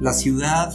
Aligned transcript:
la 0.00 0.12
ciudad 0.12 0.72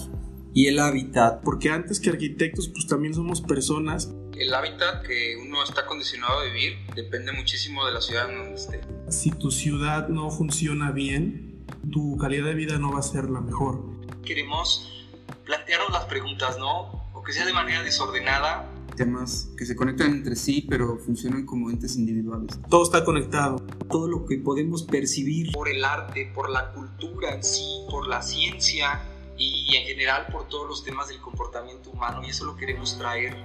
y 0.53 0.67
el 0.67 0.79
hábitat. 0.79 1.41
Porque 1.43 1.69
antes 1.69 1.99
que 1.99 2.09
arquitectos, 2.09 2.69
pues 2.69 2.87
también 2.87 3.13
somos 3.13 3.41
personas. 3.41 4.11
El 4.37 4.53
hábitat 4.53 5.05
que 5.05 5.37
uno 5.41 5.63
está 5.63 5.85
condicionado 5.85 6.39
a 6.39 6.43
vivir 6.45 6.77
depende 6.95 7.31
muchísimo 7.31 7.85
de 7.85 7.93
la 7.93 8.01
ciudad 8.01 8.29
en 8.29 8.37
donde 8.37 8.55
esté. 8.55 8.81
Si 9.09 9.31
tu 9.31 9.51
ciudad 9.51 10.07
no 10.07 10.29
funciona 10.31 10.91
bien, 10.91 11.65
tu 11.91 12.17
calidad 12.17 12.45
de 12.45 12.53
vida 12.53 12.77
no 12.79 12.91
va 12.91 12.99
a 12.99 13.03
ser 13.03 13.29
la 13.29 13.41
mejor. 13.41 13.83
Queremos 14.25 15.07
plantearnos 15.45 15.91
las 15.91 16.05
preguntas, 16.05 16.57
¿no? 16.57 17.05
O 17.13 17.23
que 17.23 17.33
sea 17.33 17.45
de 17.45 17.53
manera 17.53 17.83
desordenada. 17.83 18.71
Temas 18.95 19.49
que 19.57 19.65
se 19.65 19.75
conectan 19.75 20.11
entre 20.11 20.35
sí, 20.35 20.65
pero 20.69 20.97
funcionan 20.97 21.45
como 21.45 21.69
entes 21.69 21.97
individuales. 21.97 22.57
Todo 22.69 22.83
está 22.83 23.03
conectado. 23.03 23.57
Todo 23.89 24.07
lo 24.07 24.25
que 24.25 24.37
podemos 24.37 24.83
percibir 24.83 25.51
por 25.51 25.67
el 25.67 25.83
arte, 25.83 26.31
por 26.33 26.49
la 26.49 26.71
cultura 26.71 27.35
en 27.35 27.43
sí, 27.43 27.85
por 27.89 28.07
la 28.07 28.21
ciencia 28.21 29.01
y 29.37 29.75
en 29.75 29.85
general 29.85 30.27
por 30.31 30.47
todos 30.47 30.67
los 30.67 30.83
temas 30.83 31.07
del 31.07 31.19
comportamiento 31.19 31.89
humano 31.89 32.21
y 32.23 32.29
eso 32.29 32.45
lo 32.45 32.55
queremos 32.55 32.97
traer 32.97 33.35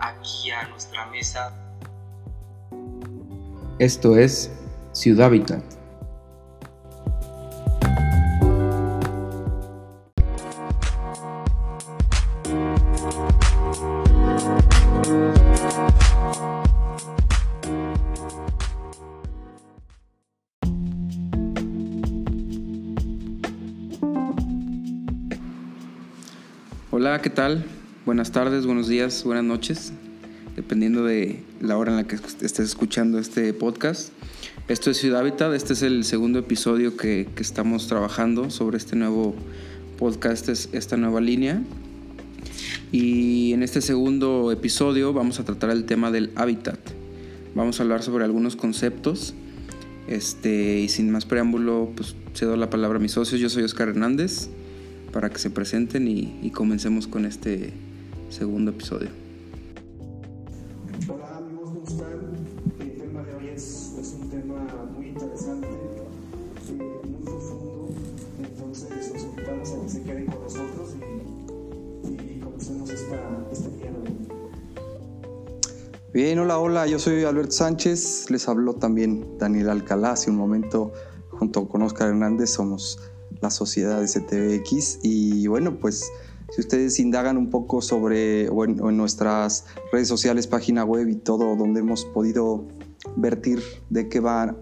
aquí 0.00 0.50
a 0.50 0.68
nuestra 0.68 1.06
mesa. 1.06 1.54
Esto 3.78 4.16
es 4.16 4.50
Ciudad 4.92 5.26
Habitat. 5.26 5.77
¿Qué 27.22 27.30
tal? 27.30 27.64
Buenas 28.06 28.30
tardes, 28.30 28.64
buenos 28.64 28.86
días, 28.86 29.24
buenas 29.24 29.42
noches, 29.42 29.92
dependiendo 30.54 31.04
de 31.04 31.42
la 31.60 31.76
hora 31.76 31.90
en 31.90 31.96
la 31.96 32.04
que 32.04 32.14
estés 32.14 32.60
escuchando 32.60 33.18
este 33.18 33.52
podcast. 33.52 34.12
Esto 34.68 34.90
es 34.92 34.98
Ciudad 34.98 35.22
Habitat, 35.22 35.52
este 35.54 35.72
es 35.72 35.82
el 35.82 36.04
segundo 36.04 36.38
episodio 36.38 36.96
que, 36.96 37.28
que 37.34 37.42
estamos 37.42 37.88
trabajando 37.88 38.50
sobre 38.50 38.76
este 38.76 38.94
nuevo 38.94 39.34
podcast, 39.98 40.48
esta 40.72 40.96
nueva 40.96 41.20
línea. 41.20 41.60
Y 42.92 43.52
en 43.52 43.64
este 43.64 43.80
segundo 43.80 44.52
episodio 44.52 45.12
vamos 45.12 45.40
a 45.40 45.44
tratar 45.44 45.70
el 45.70 45.86
tema 45.86 46.12
del 46.12 46.30
hábitat. 46.36 46.78
Vamos 47.54 47.80
a 47.80 47.82
hablar 47.82 48.04
sobre 48.04 48.24
algunos 48.24 48.54
conceptos. 48.54 49.34
Este, 50.06 50.78
y 50.78 50.88
sin 50.88 51.10
más 51.10 51.26
preámbulo, 51.26 51.90
pues 51.96 52.14
cedo 52.34 52.56
la 52.56 52.70
palabra 52.70 52.98
a 52.98 53.02
mis 53.02 53.12
socios. 53.12 53.40
Yo 53.40 53.48
soy 53.48 53.64
Oscar 53.64 53.88
Hernández 53.88 54.50
para 55.18 55.30
que 55.30 55.38
se 55.40 55.50
presenten 55.50 56.06
y, 56.06 56.38
y 56.42 56.52
comencemos 56.52 57.08
con 57.08 57.24
este 57.24 57.72
segundo 58.30 58.70
episodio. 58.70 59.08
Hola 61.08 61.38
amigos, 61.38 61.70
¿cómo 61.70 61.84
están? 61.88 62.20
El 62.78 62.92
tema 62.98 63.24
de 63.24 63.34
hoy 63.34 63.48
es, 63.48 63.96
es 63.98 64.12
un 64.12 64.30
tema 64.30 64.64
muy 64.96 65.08
interesante, 65.08 65.66
eh, 65.66 67.00
muy 67.02 67.24
profundo, 67.24 67.88
entonces 68.38 69.10
los 69.12 69.24
invitamos 69.24 69.72
a 69.72 69.82
que 69.82 69.88
se 69.88 70.02
queden 70.04 70.26
con 70.26 70.40
nosotros 70.40 70.94
y, 72.04 72.12
y 72.12 72.38
comencemos 72.38 72.88
esta, 72.88 73.16
este 73.50 73.70
diálogo. 73.70 74.06
Bien, 76.14 76.38
hola, 76.38 76.60
hola, 76.60 76.86
yo 76.86 77.00
soy 77.00 77.24
Alberto 77.24 77.50
Sánchez, 77.50 78.30
les 78.30 78.48
habló 78.48 78.74
también 78.74 79.36
Daniel 79.36 79.70
Alcalá 79.70 80.12
hace 80.12 80.30
un 80.30 80.36
momento 80.36 80.92
junto 81.30 81.66
con 81.66 81.82
Oscar 81.82 82.10
Hernández, 82.10 82.50
somos 82.50 83.00
la 83.40 83.50
sociedad 83.50 84.02
CTVX 84.04 85.00
y 85.02 85.46
bueno, 85.46 85.78
pues 85.78 86.10
si 86.50 86.60
ustedes 86.60 86.98
indagan 86.98 87.36
un 87.36 87.50
poco 87.50 87.82
sobre 87.82 88.48
o 88.48 88.64
en, 88.64 88.76
nuestras 88.96 89.66
redes 89.92 90.08
sociales, 90.08 90.46
página 90.46 90.84
web 90.84 91.08
y 91.08 91.16
todo 91.16 91.56
donde 91.56 91.80
hemos 91.80 92.04
podido 92.06 92.66
vertir 93.16 93.60
de 93.90 94.08
qué 94.08 94.20
va 94.20 94.56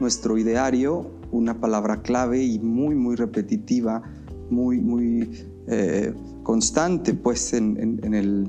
nuestro 0.00 0.36
ideario, 0.38 1.10
una 1.30 1.60
palabra 1.60 2.02
clave 2.02 2.42
y 2.42 2.58
muy, 2.58 2.94
muy 2.94 3.16
repetitiva, 3.16 4.02
muy, 4.50 4.80
muy 4.80 5.48
eh, 5.68 6.12
constante 6.42 7.14
pues 7.14 7.52
en, 7.52 8.00
el, 8.14 8.48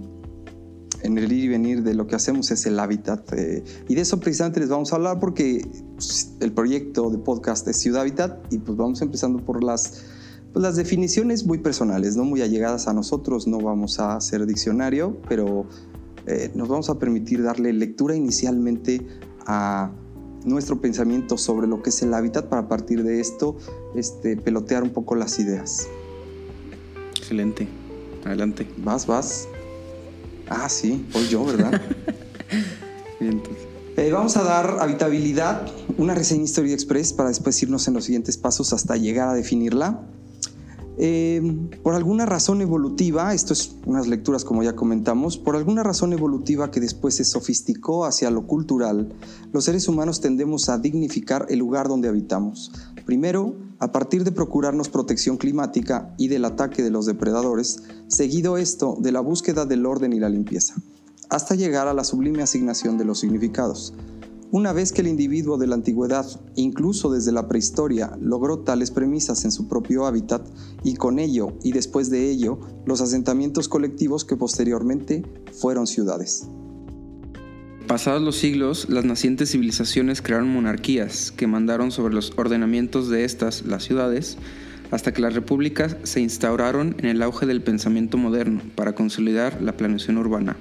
en 1.03 1.17
el 1.17 1.31
ir 1.31 1.45
y 1.45 1.47
venir 1.47 1.83
de 1.83 1.93
lo 1.93 2.07
que 2.07 2.15
hacemos 2.15 2.51
es 2.51 2.65
el 2.65 2.79
hábitat. 2.79 3.31
Eh, 3.33 3.63
y 3.87 3.95
de 3.95 4.01
eso 4.01 4.19
precisamente 4.19 4.59
les 4.59 4.69
vamos 4.69 4.91
a 4.93 4.97
hablar 4.97 5.19
porque 5.19 5.67
pues, 5.95 6.31
el 6.39 6.51
proyecto 6.51 7.09
de 7.09 7.17
podcast 7.17 7.67
es 7.67 7.77
Ciudad 7.77 8.01
Hábitat 8.01 8.51
y 8.51 8.57
pues 8.59 8.77
vamos 8.77 9.01
empezando 9.01 9.39
por 9.43 9.63
las 9.63 10.03
pues 10.53 10.63
las 10.63 10.75
definiciones 10.75 11.45
muy 11.45 11.59
personales, 11.59 12.15
no 12.15 12.23
muy 12.23 12.41
allegadas 12.41 12.87
a 12.87 12.93
nosotros, 12.93 13.45
no 13.45 13.59
vamos 13.59 13.99
a 13.99 14.15
hacer 14.15 14.47
diccionario, 14.47 15.17
pero 15.29 15.67
eh, 16.25 16.51
nos 16.55 16.67
vamos 16.67 16.89
a 16.89 16.97
permitir 16.97 17.43
darle 17.43 17.71
lectura 17.71 18.15
inicialmente 18.15 19.05
a 19.45 19.91
nuestro 20.45 20.81
pensamiento 20.81 21.37
sobre 21.37 21.67
lo 21.67 21.83
que 21.83 21.89
es 21.89 22.01
el 22.01 22.13
hábitat 22.13 22.47
para 22.47 22.63
a 22.63 22.67
partir 22.67 23.03
de 23.03 23.19
esto 23.19 23.57
este, 23.95 24.37
pelotear 24.37 24.83
un 24.83 24.91
poco 24.91 25.15
las 25.15 25.39
ideas. 25.39 25.87
Excelente, 27.15 27.67
adelante. 28.25 28.67
Vas, 28.77 29.05
vas. 29.05 29.47
Ah, 30.49 30.67
sí, 30.67 31.05
voy 31.13 31.27
yo, 31.27 31.45
¿verdad? 31.45 31.81
Eh, 33.97 34.11
vamos 34.13 34.37
a 34.37 34.43
dar 34.43 34.77
habitabilidad, 34.79 35.67
una 35.97 36.15
reseña 36.15 36.43
Historia 36.45 36.73
Express 36.73 37.11
para 37.11 37.27
después 37.27 37.61
irnos 37.61 37.85
en 37.89 37.95
los 37.95 38.05
siguientes 38.05 38.37
pasos 38.37 38.71
hasta 38.71 38.95
llegar 38.95 39.27
a 39.27 39.33
definirla. 39.33 39.99
Eh, 40.97 41.41
por 41.83 41.95
alguna 41.95 42.25
razón 42.25 42.61
evolutiva, 42.61 43.33
esto 43.33 43.51
es 43.51 43.75
unas 43.85 44.07
lecturas 44.07 44.45
como 44.45 44.63
ya 44.63 44.73
comentamos, 44.73 45.37
por 45.37 45.57
alguna 45.57 45.83
razón 45.83 46.13
evolutiva 46.13 46.71
que 46.71 46.79
después 46.79 47.15
se 47.15 47.25
sofisticó 47.25 48.05
hacia 48.05 48.31
lo 48.31 48.47
cultural, 48.47 49.11
los 49.51 49.65
seres 49.65 49.89
humanos 49.89 50.21
tendemos 50.21 50.69
a 50.69 50.77
dignificar 50.77 51.45
el 51.49 51.59
lugar 51.59 51.89
donde 51.89 52.07
habitamos. 52.07 52.71
Primero, 53.05 53.53
a 53.79 53.91
partir 53.91 54.23
de 54.23 54.31
procurarnos 54.31 54.89
protección 54.89 55.37
climática 55.37 56.13
y 56.17 56.27
del 56.27 56.45
ataque 56.45 56.83
de 56.83 56.91
los 56.91 57.05
depredadores, 57.05 57.83
seguido 58.07 58.57
esto 58.57 58.97
de 58.99 59.11
la 59.11 59.21
búsqueda 59.21 59.65
del 59.65 59.85
orden 59.85 60.13
y 60.13 60.19
la 60.19 60.29
limpieza, 60.29 60.75
hasta 61.29 61.55
llegar 61.55 61.87
a 61.87 61.93
la 61.93 62.03
sublime 62.03 62.43
asignación 62.43 62.97
de 62.97 63.05
los 63.05 63.19
significados. 63.19 63.93
Una 64.51 64.73
vez 64.73 64.91
que 64.91 65.01
el 65.01 65.07
individuo 65.07 65.59
de 65.59 65.67
la 65.67 65.75
antigüedad, 65.75 66.25
incluso 66.55 67.11
desde 67.11 67.31
la 67.31 67.47
prehistoria, 67.47 68.17
logró 68.19 68.59
tales 68.59 68.89
premisas 68.89 69.45
en 69.45 69.51
su 69.51 69.67
propio 69.67 70.07
hábitat 70.07 70.43
y 70.83 70.95
con 70.95 71.19
ello 71.19 71.53
y 71.63 71.71
después 71.71 72.09
de 72.09 72.31
ello 72.31 72.59
los 72.85 72.99
asentamientos 72.99 73.69
colectivos 73.69 74.25
que 74.25 74.35
posteriormente 74.35 75.23
fueron 75.53 75.85
ciudades. 75.85 76.49
Pasados 77.89 78.21
los 78.21 78.35
siglos, 78.35 78.87
las 78.87 79.03
nacientes 79.03 79.49
civilizaciones 79.49 80.21
crearon 80.21 80.47
monarquías 80.47 81.31
que 81.31 81.47
mandaron 81.47 81.89
sobre 81.89 82.13
los 82.13 82.33
ordenamientos 82.35 83.09
de 83.09 83.25
estas, 83.25 83.63
las 83.63 83.83
ciudades, 83.83 84.37
hasta 84.91 85.11
que 85.11 85.23
las 85.23 85.33
repúblicas 85.33 85.97
se 86.03 86.21
instauraron 86.21 86.95
en 86.99 87.07
el 87.07 87.23
auge 87.23 87.47
del 87.47 87.63
pensamiento 87.63 88.19
moderno 88.19 88.61
para 88.75 88.93
consolidar 88.93 89.59
la 89.63 89.75
planeación 89.75 90.19
urbana. 90.19 90.55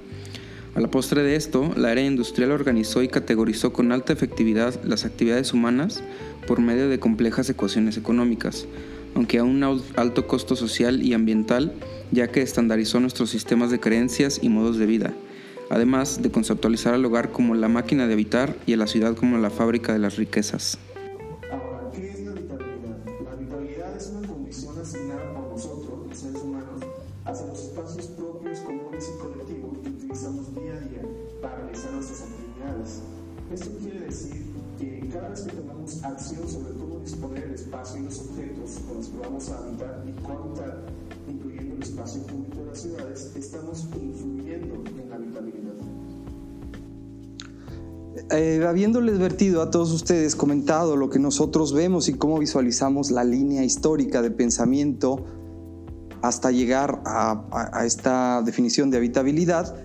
A 0.75 0.81
la 0.81 0.91
postre 0.91 1.23
de 1.23 1.37
esto, 1.37 1.71
la 1.77 1.93
era 1.93 2.01
industrial 2.01 2.51
organizó 2.51 3.03
y 3.03 3.09
categorizó 3.09 3.75
con 3.75 3.93
alta 3.93 4.15
efectividad 4.15 4.83
las 4.83 5.05
actividades 5.05 5.53
humanas 5.53 6.03
por 6.47 6.63
medio 6.63 6.89
de 6.89 6.99
complejas 6.99 7.51
ecuaciones 7.51 7.99
económicas, 7.99 8.67
aunque 9.15 9.37
a 9.37 9.45
un 9.45 9.63
alto 9.97 10.27
costo 10.27 10.57
social 10.57 11.03
y 11.03 11.13
ambiental, 11.13 11.75
ya 12.11 12.29
que 12.29 12.41
estandarizó 12.41 13.01
nuestros 13.01 13.29
sistemas 13.29 13.71
de 13.71 13.81
creencias 13.81 14.39
y 14.41 14.49
modos 14.49 14.79
de 14.79 14.87
vida, 14.87 15.13
además 15.71 16.23
de 16.23 16.31
conceptualizar 16.31 16.95
al 16.95 17.05
hogar 17.05 17.31
como 17.31 17.55
la 17.55 17.69
máquina 17.69 18.07
de 18.07 18.15
habitar 18.15 18.57
y 18.67 18.73
a 18.73 18.77
la 18.77 18.87
ciudad 18.87 19.15
como 19.15 19.39
la 19.39 19.51
fábrica 19.51 19.93
de 19.93 19.99
las 19.99 20.17
riquezas. 20.17 20.79
Ahora, 21.51 21.91
¿qué 21.95 22.11
es 22.11 22.21
la 22.21 22.31
habitabilidad? 22.33 22.99
La 23.25 23.33
habitabilidad 23.33 23.97
es 23.97 24.13
una 24.17 24.29
condición 24.29 24.79
asignada 24.81 25.35
por 25.35 25.51
nosotros, 25.51 26.09
los 26.09 26.19
seres 26.19 26.43
humanos, 26.43 26.83
hacia 27.25 27.47
los 27.47 27.59
espacios 27.61 28.07
propios, 28.09 28.59
comunes 28.61 29.13
y 29.15 29.19
colectivos 29.21 29.79
que 29.83 29.89
utilizamos 29.91 30.55
día 30.55 30.75
a 30.75 30.81
día 30.81 31.03
para 31.43 31.57
realizar 31.59 31.93
nuestras 31.93 32.23
actividades. 32.23 33.03
Esto 33.53 33.71
quiere 33.81 34.01
decir 34.01 34.45
que 34.79 35.09
cada 35.13 35.31
vez 35.31 35.41
que 35.41 35.53
tengamos 35.53 36.05
acción 36.05 36.49
sobre 36.49 36.75
cómo 36.75 37.01
disponer 37.01 37.45
el 37.45 37.55
espacio 37.55 38.01
y 38.01 38.05
los 38.05 38.21
objetos 38.21 38.79
con 38.87 38.97
los 38.99 39.09
que 39.09 39.19
vamos 39.19 39.49
a 39.51 39.59
habitar 39.59 40.05
y 40.07 40.13
cohabitar, 40.23 40.83
incluyendo 41.29 41.77
el 41.77 41.83
espacio 41.83 42.23
público 42.23 42.61
de 42.61 42.67
las 42.67 42.81
ciudades, 42.81 43.33
estamos 43.35 43.87
influyendo 44.01 44.75
en 45.01 45.11
la 45.11 45.17
habitabilidad. 45.17 45.58
Eh, 48.31 48.63
habiéndoles 48.69 49.19
vertido 49.19 49.63
a 49.63 49.71
todos 49.71 49.91
ustedes 49.91 50.37
comentado 50.37 50.97
lo 50.97 51.09
que 51.09 51.19
nosotros 51.19 51.73
vemos 51.73 52.11
y 52.11 52.15
cómo 52.15 52.39
visualizamos 52.39 53.11
la 53.11 53.25
línea 53.25 53.65
histórica 53.65 54.21
de 54.21 54.31
pensamiento 54.31 55.25
hasta 56.21 56.51
llegar 56.51 57.01
a, 57.07 57.85
esta 57.87 58.43
definición 58.43 58.91
de 58.91 58.99
habitabilidad, 58.99 59.83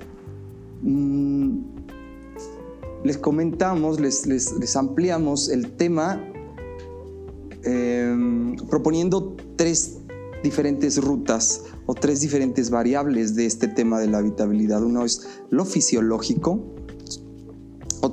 mmm, 0.81 1.59
les 3.05 3.17
comentamos, 3.17 4.01
les, 4.01 4.25
les, 4.25 4.75
ampliamos 4.75 5.49
el 5.49 5.71
tema 5.73 6.21
eh, 7.63 8.55
proponiendo 8.69 9.37
tres 9.55 9.99
diferentes 10.43 11.01
rutas 11.01 11.63
o 11.85 11.93
tres 11.93 12.19
diferentes 12.19 12.69
variables 12.69 13.35
de 13.35 13.45
este 13.45 13.67
tema 13.69 13.99
de 13.99 14.07
la 14.07 14.17
habitabilidad. 14.17 14.83
Uno 14.83 15.05
es 15.05 15.27
lo 15.49 15.63
fisiológico, 15.65 16.61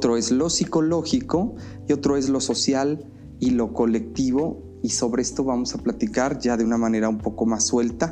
otro 0.01 0.17
es 0.17 0.31
lo 0.31 0.49
psicológico 0.49 1.55
y 1.87 1.93
otro 1.93 2.17
es 2.17 2.31
lo 2.31 2.41
social 2.41 3.05
y 3.39 3.51
lo 3.51 3.75
colectivo. 3.75 4.63
Y 4.83 4.89
sobre 4.89 5.21
esto 5.21 5.45
vamos 5.45 5.75
a 5.75 5.79
platicar 5.79 6.39
ya 6.39 6.57
de 6.57 6.65
una 6.65 6.79
manera 6.79 7.11
un 7.11 7.19
poco 7.19 7.45
más 7.45 7.67
suelta. 7.67 8.11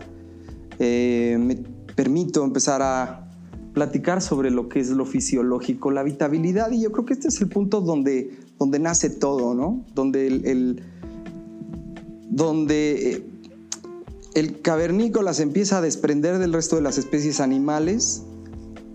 Eh, 0.79 1.38
me 1.40 1.56
permito 1.96 2.44
empezar 2.44 2.82
a 2.82 3.31
platicar 3.73 4.20
sobre 4.20 4.50
lo 4.50 4.69
que 4.69 4.81
es 4.81 4.90
lo 4.90 5.06
fisiológico, 5.06 5.90
la 5.90 6.00
habitabilidad, 6.02 6.70
y 6.73 6.82
yo 6.82 6.93
creo 6.93 7.06
que 7.06 7.14
este 7.14 7.29
es 7.29 7.40
el 7.40 7.49
punto 7.49 7.81
donde, 7.81 8.37
donde 8.58 8.79
nace 8.79 9.08
todo, 9.08 9.55
¿no? 9.55 9.82
Donde 9.94 10.26
el, 10.26 10.82
donde 12.29 13.12
eh, 13.12 13.26
el 14.34 14.61
cavernícola 14.61 15.32
se 15.32 15.43
empieza 15.43 15.79
a 15.79 15.81
desprender 15.81 16.38
del 16.38 16.52
resto 16.52 16.76
de 16.76 16.82
las 16.82 16.99
especies 16.99 17.41
animales 17.41 18.25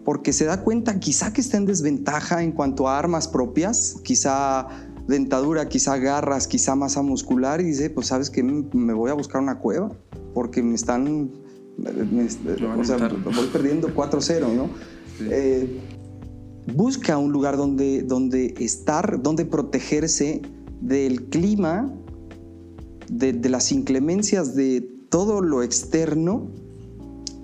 porque 0.05 0.33
se 0.33 0.45
da 0.45 0.63
cuenta 0.63 0.99
quizá 0.99 1.31
que 1.31 1.41
está 1.41 1.57
en 1.57 1.65
desventaja 1.65 2.43
en 2.43 2.51
cuanto 2.51 2.87
a 2.87 2.97
armas 2.97 3.27
propias, 3.27 3.97
quizá 4.03 4.67
dentadura, 5.07 5.67
quizá 5.67 5.97
garras, 5.97 6.47
quizá 6.47 6.75
masa 6.75 7.01
muscular 7.01 7.61
y 7.61 7.65
dice, 7.65 7.89
pues 7.89 8.07
sabes 8.07 8.29
que 8.29 8.43
me 8.43 8.93
voy 8.93 9.11
a 9.11 9.13
buscar 9.13 9.41
una 9.41 9.59
cueva 9.59 9.91
porque 10.33 10.61
me 10.61 10.75
están, 10.75 11.31
o 11.77 12.83
sea, 12.83 12.97
voy 13.07 13.47
perdiendo 13.51 13.93
4-0, 13.93 14.53
¿no? 14.53 14.69
Eh, 15.21 15.79
busca 16.73 17.17
un 17.17 17.31
lugar 17.31 17.57
donde, 17.57 18.03
donde 18.03 18.55
estar, 18.59 19.21
donde 19.21 19.45
protegerse 19.45 20.41
del 20.81 21.25
clima, 21.29 21.93
de, 23.09 23.33
de 23.33 23.49
las 23.49 23.71
inclemencias 23.71 24.55
de 24.55 24.81
todo 25.09 25.41
lo 25.41 25.61
externo 25.61 26.49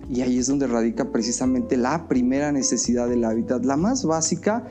y 0.10 0.22
ahí 0.22 0.40
es 0.40 0.48
donde 0.48 0.66
radica 0.66 1.12
precisamente 1.12 1.78
la 1.78 2.08
primera 2.08 2.52
necesidad 2.52 3.08
del 3.08 3.24
hábitat, 3.24 3.64
la 3.64 3.78
más 3.78 4.04
básica 4.04 4.68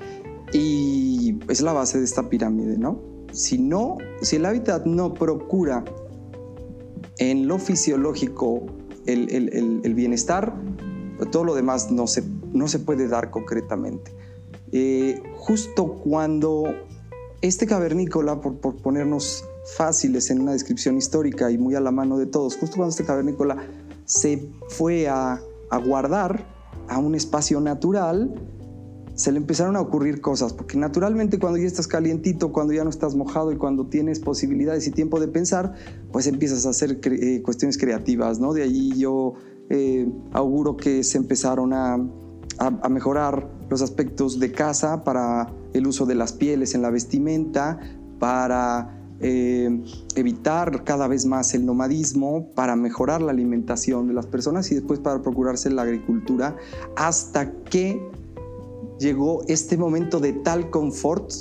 y 0.53 1.39
es 1.49 1.61
la 1.61 1.73
base 1.73 1.99
de 1.99 2.05
esta 2.05 2.29
pirámide, 2.29 2.77
¿no? 2.77 3.01
Si 3.33 3.57
no, 3.59 3.99
si 4.21 4.37
el 4.37 4.47
hábitat 4.47 4.85
no 4.85 5.15
procura 5.15 5.85
en 7.19 7.47
lo 7.47 7.59
fisiológico 7.59 8.67
el, 9.07 9.95
bienestar, 9.95 10.55
todo 11.31 11.45
lo 11.45 11.55
demás 11.55 11.91
no 11.91 12.07
se, 12.07 12.25
no 12.53 12.67
se 12.67 12.81
puede 12.81 13.07
dar 13.07 13.31
concretamente. 13.31 14.13
Eh, 14.73 15.23
justo 15.37 15.95
cuando 15.95 16.65
este 17.41 17.67
cavernícola, 17.67 18.41
por, 18.41 18.57
por 18.57 18.77
ponernos 18.77 19.45
fáciles 19.77 20.31
en 20.31 20.41
una 20.41 20.53
descripción 20.53 20.97
histórica 20.97 21.51
y 21.51 21.59
muy 21.59 21.75
a 21.75 21.81
la 21.81 21.91
mano 21.91 22.19
de 22.19 22.27
todos, 22.27 22.57
justo 22.57 22.77
cuando 22.77 22.91
este 22.91 23.05
cavernícola 23.05 23.57
se 24.09 24.51
fue 24.69 25.07
a, 25.07 25.41
guardar 25.85 26.47
a 26.89 26.99
un 26.99 27.15
espacio 27.15 27.61
natural, 27.61 28.35
se 29.15 29.31
le 29.31 29.39
empezaron 29.39 29.77
a 29.77 29.83
ocurrir 29.83 30.23
cosas, 30.23 30.55
porque 30.55 30.79
naturalmente 30.79 31.39
cuando 31.39 31.59
ya 31.59 31.67
estás 31.67 31.87
calientito, 31.87 32.51
cuando 32.51 32.73
ya 32.73 32.85
no 32.85 32.91
estás 32.91 33.15
mojado 33.15 33.53
y 33.53 33.57
cuando 33.57 33.87
tienes 33.87 34.19
posibilidades 34.19 34.87
y 34.87 34.93
tiempo 34.93 35.21
de 35.21 35.29
pensar, 35.29 35.75
pues 36.11 36.27
empiezas 36.27 36.65
a 36.65 36.71
hacer 36.71 36.99
eh, 37.05 37.43
cuestiones 37.43 37.77
creativas, 37.77 38.41
¿no? 38.41 38.55
De 38.55 38.63
ahí 38.63 38.93
yo 38.97 39.35
eh, 39.69 40.11
auguro 40.33 40.79
que 40.79 41.05
se 41.05 41.19
empezaron 41.19 41.75
a, 41.75 41.99
a, 42.59 42.89
mejorar 42.89 43.51
los 43.69 43.83
aspectos 43.83 44.41
de 44.41 44.53
casa 44.53 45.05
para 45.05 45.53
el 45.75 45.87
uso 45.87 46.07
de 46.07 46.15
las 46.15 46.33
pieles 46.33 46.75
en 46.75 46.81
la 46.81 46.91
vestimenta, 46.91 47.79
para 48.19 48.98
eh, 49.21 49.83
evitar 50.15 50.85
cada 50.85 51.09
vez 51.09 51.27
más 51.27 51.55
el 51.55 51.67
nomadismo, 51.67 52.51
para 52.55 52.77
mejorar 52.77 53.21
la 53.21 53.33
alimentación 53.33 54.07
de 54.07 54.15
las 54.15 54.27
personas 54.27 54.71
y 54.71 54.77
después 54.77 55.01
para 55.01 55.21
procurarse 55.23 55.71
la 55.71 55.83
agricultura, 55.83 56.57
hasta 56.97 57.53
que 57.65 58.01
llegó 58.99 59.43
este 59.49 59.77
momento 59.77 60.21
de 60.21 60.33
tal 60.33 60.71
confort, 60.71 61.33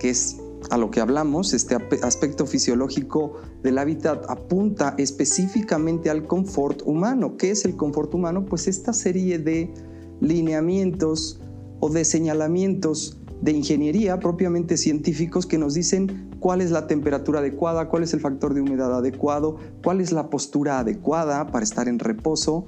que 0.00 0.10
es 0.10 0.38
a 0.70 0.76
lo 0.76 0.90
que 0.90 1.00
hablamos, 1.00 1.54
este 1.54 1.76
aspecto 2.02 2.46
fisiológico 2.46 3.34
del 3.62 3.78
hábitat 3.78 4.28
apunta 4.28 4.94
específicamente 4.98 6.10
al 6.10 6.26
confort 6.26 6.82
humano. 6.84 7.36
¿Qué 7.36 7.50
es 7.50 7.64
el 7.64 7.76
confort 7.76 8.12
humano? 8.14 8.44
Pues 8.44 8.66
esta 8.66 8.92
serie 8.92 9.38
de 9.38 9.72
lineamientos 10.20 11.40
o 11.80 11.88
de 11.90 12.04
señalamientos 12.04 13.18
de 13.40 13.52
ingeniería 13.52 14.18
propiamente 14.18 14.76
científicos 14.76 15.46
que 15.46 15.58
nos 15.58 15.74
dicen 15.74 16.27
cuál 16.40 16.60
es 16.60 16.70
la 16.70 16.86
temperatura 16.86 17.40
adecuada, 17.40 17.88
cuál 17.88 18.02
es 18.02 18.14
el 18.14 18.20
factor 18.20 18.54
de 18.54 18.60
humedad 18.60 18.96
adecuado, 18.96 19.56
cuál 19.82 20.00
es 20.00 20.12
la 20.12 20.30
postura 20.30 20.78
adecuada 20.78 21.46
para 21.48 21.64
estar 21.64 21.88
en 21.88 21.98
reposo. 21.98 22.66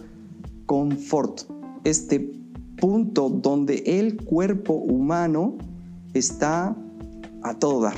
Confort, 0.67 1.43
este 1.85 2.33
punto 2.81 3.29
donde 3.29 3.83
el 3.87 4.17
cuerpo 4.25 4.75
humano 4.75 5.59
está 6.15 6.77
a 7.43 7.55
todo 7.59 7.81
dar. 7.81 7.97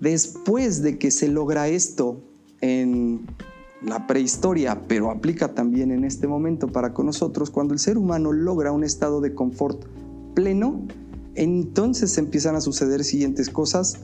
Después 0.00 0.82
de 0.82 0.98
que 0.98 1.10
se 1.10 1.28
logra 1.28 1.68
esto 1.68 2.20
en 2.60 3.26
la 3.82 4.06
prehistoria, 4.06 4.82
pero 4.88 5.10
aplica 5.10 5.54
también 5.54 5.90
en 5.90 6.04
este 6.04 6.26
momento 6.26 6.68
para 6.68 6.92
con 6.92 7.06
nosotros, 7.06 7.50
cuando 7.50 7.74
el 7.74 7.80
ser 7.80 7.98
humano 7.98 8.32
logra 8.32 8.72
un 8.72 8.84
estado 8.84 9.20
de 9.20 9.34
confort 9.34 9.84
pleno, 10.34 10.86
entonces 11.34 12.16
empiezan 12.18 12.56
a 12.56 12.60
suceder 12.60 13.04
siguientes 13.04 13.50
cosas 13.50 13.98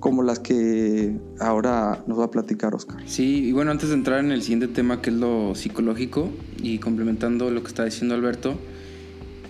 como 0.00 0.22
las 0.22 0.38
que 0.38 1.16
ahora 1.40 2.02
nos 2.06 2.18
va 2.18 2.24
a 2.24 2.30
platicar 2.30 2.74
Oscar. 2.74 2.98
Sí, 3.06 3.44
y 3.46 3.52
bueno, 3.52 3.70
antes 3.70 3.88
de 3.88 3.94
entrar 3.94 4.20
en 4.20 4.32
el 4.32 4.42
siguiente 4.42 4.68
tema 4.68 5.00
que 5.00 5.10
es 5.10 5.16
lo 5.16 5.54
psicológico 5.54 6.30
y 6.58 6.78
complementando 6.78 7.50
lo 7.50 7.62
que 7.62 7.68
está 7.68 7.84
diciendo 7.84 8.14
Alberto, 8.14 8.58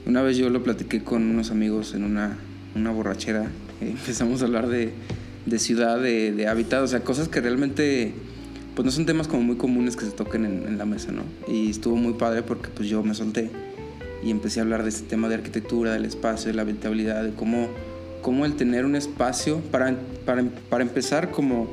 una 0.07 0.23
vez 0.23 0.37
yo 0.37 0.49
lo 0.51 0.63
platiqué 0.63 1.03
con 1.03 1.23
unos 1.29 1.51
amigos 1.51 1.95
en 1.95 2.05
una, 2.05 2.39
una 2.75 2.93
borrachera, 2.93 3.51
empezamos 3.81 4.43
a 4.43 4.47
hablar 4.47 4.69
de, 4.69 4.93
de 5.47 5.59
ciudad, 5.59 6.01
de, 6.01 6.33
de, 6.33 6.47
hábitat, 6.47 6.83
o 6.83 6.87
sea, 6.87 7.01
cosas 7.01 7.29
que 7.29 7.41
realmente 7.41 8.15
pues 8.75 8.85
no 8.85 8.93
son 8.93 9.07
temas 9.07 9.27
como 9.27 9.43
muy 9.43 9.57
comunes 9.57 9.97
que 9.97 10.05
se 10.05 10.11
toquen 10.11 10.45
en, 10.45 10.67
en 10.67 10.77
la 10.79 10.85
mesa, 10.85 11.11
¿no? 11.11 11.23
Y 11.49 11.71
estuvo 11.71 11.97
muy 11.97 12.13
padre 12.13 12.43
porque 12.43 12.69
pues 12.69 12.89
yo 12.89 13.03
me 13.03 13.15
solté 13.15 13.51
y 14.23 14.31
empecé 14.31 14.61
a 14.61 14.65
hablar 14.65 14.83
de 14.83 14.89
este 14.91 15.07
tema 15.07 15.29
de 15.29 15.37
arquitectura, 15.37 15.93
del 15.93 16.05
espacio, 16.05 16.49
de 16.49 16.55
la 16.55 16.63
habitabilidad, 16.63 17.23
de 17.25 17.33
cómo, 17.33 17.69
cómo 18.23 18.45
el 18.45 18.55
tener 18.57 18.85
un 18.85 18.97
espacio, 18.97 19.61
para, 19.71 19.97
para, 20.25 20.45
para 20.69 20.83
empezar, 20.83 21.31
como 21.31 21.69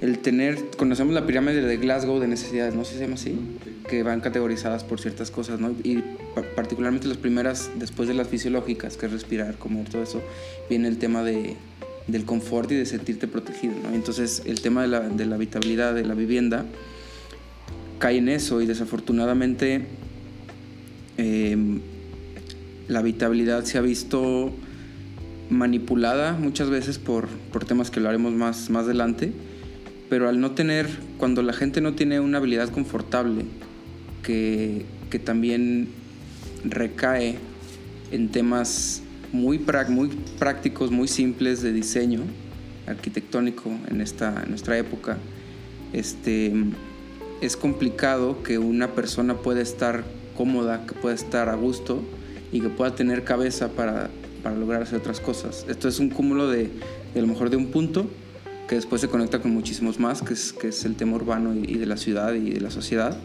el 0.00 0.18
tener, 0.20 0.70
conocemos 0.76 1.12
la 1.14 1.26
pirámide 1.26 1.62
de 1.62 1.76
Glasgow 1.76 2.20
de 2.20 2.28
necesidades, 2.28 2.74
¿no? 2.74 2.84
se 2.84 2.98
llama 2.98 3.14
así? 3.14 3.38
Que 3.88 4.02
van 4.02 4.20
categorizadas 4.20 4.84
por 4.84 5.00
ciertas 5.00 5.30
cosas, 5.30 5.58
¿no? 5.60 5.70
Y 5.82 6.02
particularmente 6.54 7.08
las 7.08 7.16
primeras, 7.16 7.70
después 7.76 8.08
de 8.08 8.14
las 8.14 8.28
fisiológicas, 8.28 8.96
que 8.96 9.06
es 9.06 9.12
respirar, 9.12 9.56
comer, 9.56 9.88
todo 9.88 10.02
eso, 10.02 10.22
viene 10.68 10.88
el 10.88 10.98
tema 10.98 11.24
de, 11.24 11.56
del 12.06 12.24
confort 12.24 12.70
y 12.70 12.76
de 12.76 12.86
sentirte 12.86 13.26
protegido, 13.26 13.74
¿no? 13.82 13.94
Entonces, 13.94 14.42
el 14.46 14.60
tema 14.60 14.82
de 14.82 14.88
la, 14.88 15.00
de 15.00 15.26
la 15.26 15.34
habitabilidad, 15.34 15.94
de 15.94 16.04
la 16.04 16.14
vivienda, 16.14 16.64
cae 17.98 18.18
en 18.18 18.28
eso 18.28 18.60
y 18.60 18.66
desafortunadamente 18.66 19.86
Em, 21.18 21.80
la 22.86 23.00
habitabilidad 23.00 23.64
se 23.64 23.76
ha 23.76 23.80
visto 23.80 24.52
manipulada 25.50 26.32
muchas 26.32 26.70
veces 26.70 26.98
por, 26.98 27.28
por 27.52 27.64
temas 27.64 27.90
que 27.90 28.00
lo 28.00 28.08
haremos 28.08 28.32
más, 28.32 28.70
más 28.70 28.84
adelante, 28.84 29.32
pero 30.08 30.28
al 30.28 30.40
no 30.40 30.52
tener, 30.52 30.88
cuando 31.18 31.42
la 31.42 31.52
gente 31.52 31.80
no 31.80 31.94
tiene 31.94 32.20
una 32.20 32.38
habilidad 32.38 32.70
confortable, 32.70 33.44
que, 34.22 34.84
que 35.10 35.18
también 35.18 35.88
recae 36.64 37.38
en 38.10 38.30
temas 38.30 39.02
muy, 39.32 39.60
muy 39.88 40.08
prácticos, 40.38 40.90
muy 40.90 41.08
simples 41.08 41.62
de 41.62 41.72
diseño 41.72 42.20
arquitectónico 42.86 43.70
en, 43.88 44.00
esta, 44.00 44.42
en 44.42 44.50
nuestra 44.50 44.78
época, 44.78 45.18
este, 45.92 46.52
es 47.40 47.56
complicado 47.56 48.42
que 48.42 48.58
una 48.58 48.94
persona 48.94 49.34
pueda 49.34 49.60
estar 49.60 50.04
cómoda, 50.36 50.86
que 50.86 50.94
pueda 50.94 51.14
estar 51.14 51.48
a 51.48 51.54
gusto 51.54 52.02
y 52.50 52.60
que 52.60 52.68
pueda 52.68 52.94
tener 52.94 53.24
cabeza 53.24 53.68
para, 53.68 54.10
para 54.42 54.56
lograr 54.56 54.82
hacer 54.82 54.98
otras 54.98 55.20
cosas. 55.20 55.64
Esto 55.68 55.88
es 55.88 55.98
un 55.98 56.10
cúmulo 56.10 56.48
de, 56.48 56.70
de, 57.14 57.18
a 57.18 57.20
lo 57.20 57.26
mejor 57.28 57.50
de 57.50 57.56
un 57.56 57.66
punto 57.66 58.08
que 58.68 58.74
después 58.74 59.00
se 59.00 59.08
conecta 59.08 59.40
con 59.40 59.52
muchísimos 59.52 59.98
más, 59.98 60.22
que 60.22 60.34
es, 60.34 60.52
que 60.52 60.68
es 60.68 60.84
el 60.84 60.94
tema 60.94 61.16
urbano 61.16 61.54
y, 61.54 61.78
de 61.78 61.86
la 61.86 61.96
ciudad 61.96 62.34
y 62.34 62.50
de 62.50 62.60
la 62.60 62.70
sociedad. 62.70 63.18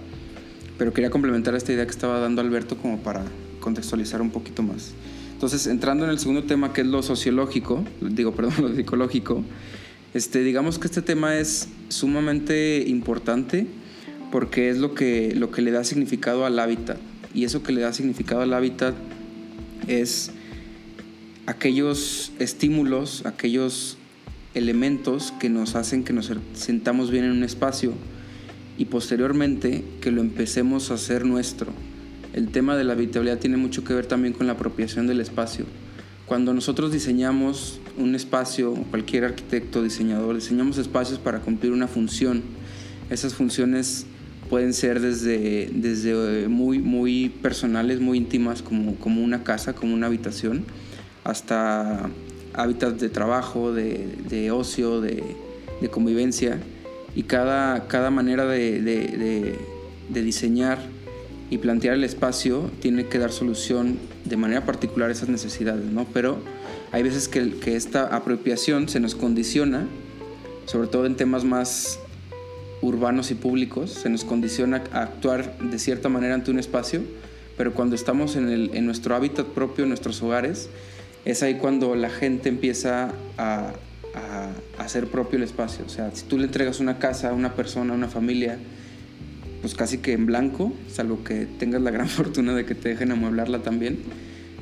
Pero 0.78 0.94
quería 0.94 1.12
complementar 1.12 1.54
esta 1.54 1.74
idea 1.74 1.86
que 1.86 1.92
estaba 1.92 2.20
dando 2.20 2.42
Alberto 2.42 2.78
como 2.78 3.00
para 3.00 3.24
contextualizar 3.60 4.22
un 4.22 4.32
poquito 4.32 4.64
más. 4.64 4.94
Entonces, 5.34 5.68
entrando 5.68 6.06
en 6.06 6.12
el 6.12 6.20
segundo 6.20 6.44
tema, 6.44 6.72
que 6.72 6.82
es 6.82 6.88
lo 6.88 7.04
sociológico, 7.04 7.84
digo, 8.02 8.32
perdón, 8.36 8.54
lo 8.62 8.76
psicológico, 8.76 9.44
este, 10.14 10.40
digamos 10.44 10.80
que 10.80 10.88
este 10.88 11.02
tema 11.02 11.38
es 11.38 11.68
sumamente 11.90 12.84
importante 12.88 13.68
porque 14.32 14.70
es 14.70 14.78
lo 14.78 14.96
que, 14.96 15.36
lo 15.36 15.52
que 15.52 15.62
le 15.62 15.72
da 15.72 15.84
significado 15.84 16.46
al 16.46 16.58
hábitat. 16.58 16.98
Y 17.36 17.44
eso 17.44 17.64
que 17.64 17.74
le 17.74 17.82
da 17.82 17.94
significado 17.94 18.42
al 18.42 18.54
hábitat 18.54 18.96
es 19.88 20.32
aquellos 21.46 22.32
estímulos, 22.40 23.26
aquellos 23.26 23.98
elementos 24.54 25.34
que 25.40 25.50
nos 25.50 25.76
hacen 25.76 26.04
que 26.04 26.14
nos 26.14 26.32
sentamos 26.54 27.12
bien 27.12 27.26
en 27.26 27.32
un 27.32 27.44
espacio 27.44 27.94
y 28.78 28.86
posteriormente 28.86 29.84
que 30.02 30.12
lo 30.12 30.22
empecemos 30.22 30.92
a 30.92 30.96
hacer 30.96 31.26
nuestro. 31.26 31.72
El 32.34 32.50
tema 32.50 32.76
de 32.76 32.84
la 32.84 32.94
habitabilidad 32.94 33.40
tiene 33.40 33.58
mucho 33.58 33.84
que 33.84 33.94
ver 33.94 34.06
también 34.06 34.34
con 34.34 34.48
la 34.48 34.54
apropiación 34.54 35.06
del 35.06 35.20
espacio. 35.20 35.66
Cuando 36.26 36.54
nosotros 36.54 36.92
diseñamos 36.92 37.80
un 37.98 38.16
espacio, 38.16 38.74
cualquier 38.90 39.26
arquitecto, 39.26 39.84
diseñador, 39.84 40.36
diseñamos 40.36 40.78
espacios 40.78 41.20
para 41.20 41.42
cumplir 41.42 41.74
una 41.74 41.88
función. 41.88 42.42
Esas 43.10 43.36
funciones 43.36 44.06
pueden 44.50 44.74
ser 44.74 45.00
desde, 45.00 45.70
desde 45.74 46.48
muy, 46.48 46.80
muy 46.80 47.30
personales, 47.30 48.00
muy 48.00 48.18
íntimas, 48.18 48.62
como, 48.62 48.96
como 48.96 49.22
una 49.22 49.44
casa, 49.44 49.74
como 49.74 49.94
una 49.94 50.08
habitación, 50.08 50.64
hasta 51.24 52.10
hábitats 52.54 53.00
de 53.00 53.10
trabajo, 53.10 53.74
de, 53.74 54.08
de 54.30 54.52
ocio, 54.52 55.02
de, 55.02 55.24
de, 55.82 55.90
convivencia. 55.90 56.60
Y 57.16 57.24
cada, 57.24 57.88
cada 57.88 58.10
manera 58.10 58.46
de, 58.46 58.82
de, 58.82 60.22
diseñar 60.22 60.80
y 61.50 61.58
plantear 61.58 61.96
el 61.96 62.04
espacio 62.04 62.72
tiene 62.82 63.08
que 63.08 63.20
dar 63.20 63.32
solución 63.32 63.98
de 64.26 64.38
manera 64.38 64.66
particular 64.66 65.10
a 65.10 65.12
esas 65.12 65.30
necesidades, 65.30 65.86
¿no? 65.86 66.06
Pero 66.14 66.38
hay 66.92 67.04
veces 67.04 67.28
que, 67.28 67.58
que 67.60 67.76
esta 67.76 68.16
apropiación 68.16 68.90
se 68.90 69.00
nos 69.00 69.16
condiciona, 69.16 69.88
sobre 70.66 70.88
todo 70.88 71.06
en 71.06 71.16
temas 71.16 71.44
más 71.44 72.00
urbanos 72.82 73.32
y 73.32 73.36
públicos, 73.36 73.92
se 73.92 74.10
nos 74.10 74.24
condiciona 74.24 74.84
a 74.92 75.04
actuar 75.04 75.58
de 75.60 75.80
cierta 75.80 76.10
manera 76.10 76.36
ante 76.36 76.52
un 76.52 76.60
espacio, 76.60 77.02
pero 77.58 77.74
cuando 77.74 77.96
estamos 77.96 78.36
en, 78.36 78.50
el, 78.50 78.72
en 78.74 78.86
nuestro 78.86 79.16
hábitat 79.16 79.48
propio, 79.48 79.84
en 79.84 79.90
nuestros 79.90 80.22
hogares, 80.22 80.70
es 81.26 81.44
ahí 81.44 81.56
cuando 81.56 81.96
la 81.96 82.10
gente 82.10 82.50
empieza 82.50 83.14
a, 83.38 83.74
a, 84.14 84.50
hacer 84.78 85.08
propio 85.08 85.38
el 85.38 85.44
espacio. 85.44 85.86
O 85.86 85.90
sea, 85.90 86.12
si 86.14 86.26
tú 86.26 86.38
le 86.38 86.46
entregas 86.46 86.80
una 86.80 87.00
casa 87.00 87.30
a 87.30 87.34
una 87.34 87.54
persona, 87.54 87.94
a 87.94 87.96
una 87.96 88.08
familia, 88.08 88.58
pues 89.62 89.76
casi 89.76 90.00
que 90.00 90.14
en 90.14 90.26
blanco, 90.26 90.74
salvo 90.92 91.24
que 91.24 91.46
tengas 91.46 91.82
la 91.82 91.92
gran 91.92 92.08
fortuna 92.10 92.54
de 92.54 92.66
que 92.66 92.76
te 92.76 92.90
dejen 92.90 93.12
amueblarla 93.12 93.60
también, 93.60 94.00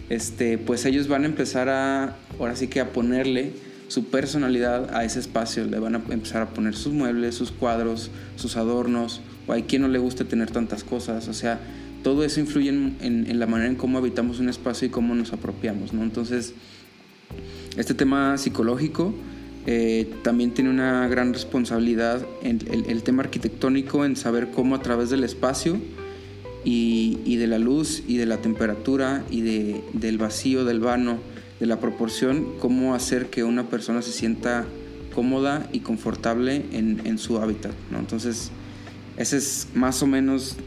este, 0.10 0.58
pues 0.58 0.86
ellos 0.86 1.08
van 1.08 1.24
a 1.24 1.28
empezar 1.28 1.70
a, 1.70 2.18
ahora 2.38 2.56
sí 2.56 2.68
que 2.68 2.82
a 2.82 2.92
ponerle 2.92 3.54
su 3.88 4.06
personalidad 4.06 4.96
a 4.96 5.04
ese 5.04 5.20
espacio. 5.20 5.66
Le 5.66 5.80
van 5.80 5.96
a 5.96 6.02
empezar 6.10 6.42
a 6.42 6.50
poner 6.50 6.76
sus 6.76 6.94
muebles, 6.94 7.36
sus 7.36 7.52
cuadros, 7.52 8.12
sus 8.36 8.58
adornos, 8.58 9.22
o 9.48 9.54
hay 9.54 9.64
quien 9.64 9.82
no 9.82 9.88
le 9.88 10.00
guste 10.00 10.24
tener 10.24 10.52
tantas 10.52 10.84
cosas. 10.84 11.28
O 11.28 11.34
sea, 11.34 11.60
todo 12.04 12.24
eso 12.24 12.40
influye 12.40 12.70
en, 12.70 12.98
en, 13.02 13.40
la 13.40 13.48
manera 13.48 13.70
en 13.70 13.76
cómo 13.76 13.98
habitamos 13.98 14.40
un 14.40 14.50
espacio 14.50 14.88
y 14.88 14.92
cómo 14.92 15.16
nos 15.16 15.34
apropiamos. 15.34 15.94
¿no? 15.94 16.04
Entonces, 16.04 16.54
este 17.78 17.94
tema 17.94 18.38
psicológico 18.38 19.14
eh, 19.68 20.12
también 20.24 20.52
tiene 20.52 20.70
una 20.70 21.08
gran 21.08 21.34
responsabilidad 21.34 22.26
en 22.42 22.60
el, 22.88 23.04
tema 23.04 23.24
arquitectónico, 23.24 24.06
en 24.06 24.16
saber 24.16 24.50
cómo 24.50 24.76
a 24.76 24.82
través 24.82 25.10
del 25.12 25.24
espacio 25.24 25.78
y, 26.66 27.20
y 27.26 27.36
de 27.38 27.48
la 27.48 27.60
luz 27.60 28.04
y 28.08 28.18
de 28.18 28.26
la 28.26 28.38
temperatura 28.38 29.24
y 29.30 29.42
de, 29.42 29.84
del 29.94 30.18
vacío, 30.18 30.66
del 30.66 30.80
vano, 30.80 31.20
de 31.60 31.68
la 31.68 31.80
proporción, 31.80 32.54
cómo 32.60 32.96
hacer 32.96 33.28
que 33.28 33.44
una 33.44 33.70
persona 33.70 34.02
se 34.02 34.12
sienta 34.12 34.66
cómoda 35.14 35.70
y 35.72 35.82
confortable 35.82 36.66
en, 36.72 37.02
en 37.06 37.20
su 37.20 37.38
hábitat. 37.38 37.74
¿no? 37.92 38.00
Entonces, 38.00 38.50
ese 39.18 39.38
es 39.38 39.68
más 39.76 40.02
o 40.02 40.08
menos, 40.08 40.58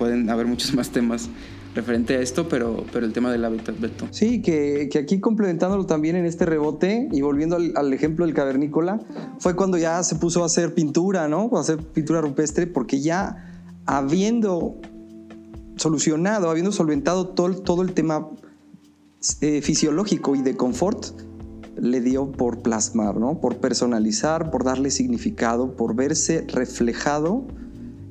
pueden 0.00 0.30
haber 0.30 0.46
muchos 0.46 0.74
más 0.74 0.88
temas 0.88 1.28
referente 1.74 2.16
a 2.16 2.20
esto, 2.20 2.48
pero, 2.48 2.84
pero 2.90 3.04
el 3.04 3.12
tema 3.12 3.30
del 3.30 3.44
hábitat, 3.44 3.78
Beto. 3.78 4.08
Sí, 4.10 4.40
que, 4.40 4.88
que 4.90 4.98
aquí 4.98 5.20
complementándolo 5.20 5.84
también 5.84 6.16
en 6.16 6.24
este 6.24 6.46
rebote 6.46 7.08
y 7.12 7.20
volviendo 7.20 7.56
al, 7.56 7.74
al, 7.76 7.92
ejemplo 7.92 8.24
del 8.24 8.34
cavernícola, 8.34 8.98
fue 9.38 9.54
cuando 9.54 9.76
ya 9.76 10.02
se 10.02 10.16
puso 10.16 10.42
a 10.42 10.46
hacer 10.46 10.74
pintura, 10.74 11.28
¿no? 11.28 11.50
A 11.52 11.60
hacer 11.60 11.76
pintura 11.78 12.22
rupestre, 12.22 12.66
porque 12.66 13.00
ya 13.00 13.62
habiendo 13.84 14.80
solucionado, 15.76 16.48
habiendo 16.48 16.72
solventado 16.72 17.28
todo, 17.28 17.54
todo 17.54 17.82
el 17.82 17.92
tema 17.92 18.26
eh, 19.42 19.60
fisiológico 19.60 20.34
y 20.34 20.40
de 20.40 20.56
confort 20.56 21.06
le 21.76 22.00
dio 22.00 22.32
por 22.32 22.62
plasmar, 22.62 23.16
¿no? 23.16 23.40
por 23.40 23.58
personalizar, 23.58 24.50
por 24.50 24.64
darle 24.64 24.90
significado, 24.90 25.76
por 25.76 25.94
verse 25.94 26.46
reflejado. 26.48 27.46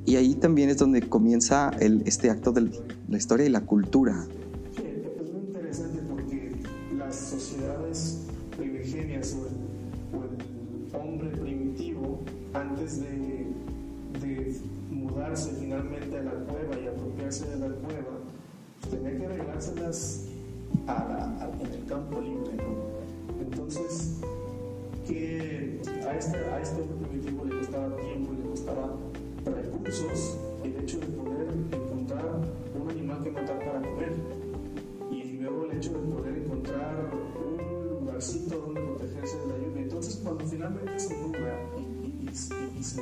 Y 0.06 0.16
ahí 0.16 0.36
también 0.36 0.70
es 0.70 0.78
donde 0.78 1.02
comienza 1.02 1.72
el, 1.80 2.04
este 2.06 2.30
acto 2.30 2.52
de 2.52 2.70
la 3.08 3.18
historia 3.18 3.46
y 3.46 3.50
la 3.50 3.62
cultura. 3.62 4.26
Sí, 4.76 4.84
es 4.84 5.32
muy 5.32 5.42
interesante 5.42 6.00
porque 6.10 6.54
las 6.98 7.16
sociedades 7.16 8.22
primigenias 8.58 9.36
o 9.40 9.70
o 10.12 10.24
el 10.24 10.96
hombre 10.96 11.30
primitivo, 11.30 12.20
antes 12.54 13.02
de, 13.02 13.48
de, 14.22 14.60
mudarse 14.90 15.52
finalmente 15.60 16.18
a 16.18 16.24
la 16.24 16.32
cueva 16.32 16.80
y 16.80 16.88
apropiarse 16.88 17.48
de 17.50 17.60
la 17.60 17.76
cueva, 17.76 18.20
tenía 18.90 19.18
que 19.18 19.26
arreglárselas 19.26 20.26
a 20.88 20.94
la, 20.94 21.46
a, 21.46 21.50
en 21.62 21.74
el 21.74 21.86
campo 21.86 22.22
libre. 22.22 22.56
¿no? 22.58 23.42
Entonces, 23.42 24.16
que 25.08 25.82
a 26.08 26.18
este, 26.18 26.38
a 26.38 26.62
este 26.62 26.82
primitivo 26.82 27.46
le 27.46 27.58
costaba 27.60 27.96
tiempo, 27.98 28.34
le 28.34 28.50
costaba 28.50 28.98
recursos 29.90 30.38
el 30.64 30.76
hecho 30.76 31.00
de 31.00 31.08
poder 31.08 31.48
encontrar 31.72 32.26
un 32.80 32.90
animal 32.90 33.24
que 33.24 33.32
matar 33.32 33.58
para 33.60 33.82
comer 33.82 34.14
y 35.12 35.34
luego 35.40 35.66
el 35.66 35.78
hecho 35.78 35.94
de 35.94 36.00
poder 36.14 36.38
encontrar 36.38 37.12
un 37.12 38.00
lugarcito 38.00 38.58
donde 38.58 38.82
protegerse 38.82 39.38
de 39.38 39.48
la 39.48 39.58
lluvia. 39.58 39.82
Entonces, 39.82 40.22
cuando 40.24 40.46
finalmente 40.46 41.00
se 41.00 41.18
muda 41.18 41.56
y, 41.78 41.82
y, 41.82 42.30
y, 42.30 42.80
y 42.80 42.84
se 42.84 43.02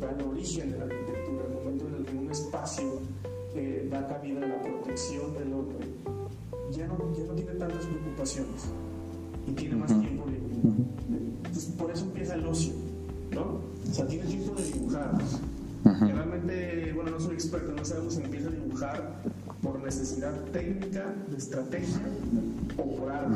da 0.00 0.10
el 0.10 0.26
origen 0.26 0.72
de 0.72 0.78
la 0.78 0.84
arquitectura, 0.84 1.44
el 1.48 1.54
momento 1.54 1.86
en 1.86 1.94
el 1.94 2.04
que 2.04 2.16
un 2.16 2.30
espacio 2.30 2.84
eh, 3.54 3.88
da 3.90 4.08
cabida 4.08 4.44
a 4.44 4.48
la 4.48 4.62
protección 4.62 5.32
del 5.34 5.52
hombre, 5.52 5.86
ya 6.72 6.88
no, 6.88 6.96
ya 7.16 7.24
no 7.24 7.34
tiene 7.34 7.52
tantas 7.52 7.86
preocupaciones 7.86 8.64
y 9.46 9.52
tiene 9.52 9.76
más 9.76 9.88
tiempo 10.00 10.24
libre. 10.26 10.54
Entonces, 11.44 11.66
por 11.78 11.90
eso 11.92 12.04
empieza 12.06 12.34
el 12.34 12.46
ocio, 12.46 12.72
¿no? 13.32 13.60
O 13.88 13.94
sea, 13.94 14.06
tiene 14.08 14.24
tiempo 14.24 14.54
de 14.54 14.64
dibujar. 14.64 15.12
Uh 15.84 15.88
-huh. 15.88 16.12
Realmente, 16.14 16.92
bueno, 16.94 17.10
no 17.10 17.20
soy 17.20 17.34
experto, 17.34 17.72
no 17.72 17.84
sabemos 17.84 18.14
si 18.14 18.22
empieza 18.22 18.48
a 18.48 18.52
dibujar 18.52 19.16
por 19.62 19.82
necesidad 19.82 20.32
técnica, 20.52 21.14
de 21.30 21.36
estrategia 21.36 22.00
o 22.76 22.96
por 22.96 23.10
arte. 23.12 23.34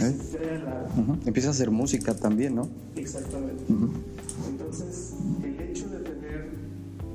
¿Eh? 0.00 0.16
Empieza 1.26 1.48
a 1.48 1.50
hacer 1.52 1.70
música 1.70 2.14
también, 2.14 2.54
¿no? 2.54 2.68
Exactamente. 2.96 3.64
Entonces, 4.48 5.14
el 5.42 5.60
hecho 5.60 5.88
de 5.88 5.98
tener 6.00 6.50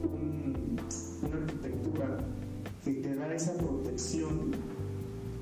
un, 0.03 0.77
una 1.27 1.37
arquitectura 1.37 2.17
que 2.83 2.93
te 2.93 3.15
da 3.15 3.33
esa 3.33 3.53
protección 3.53 4.51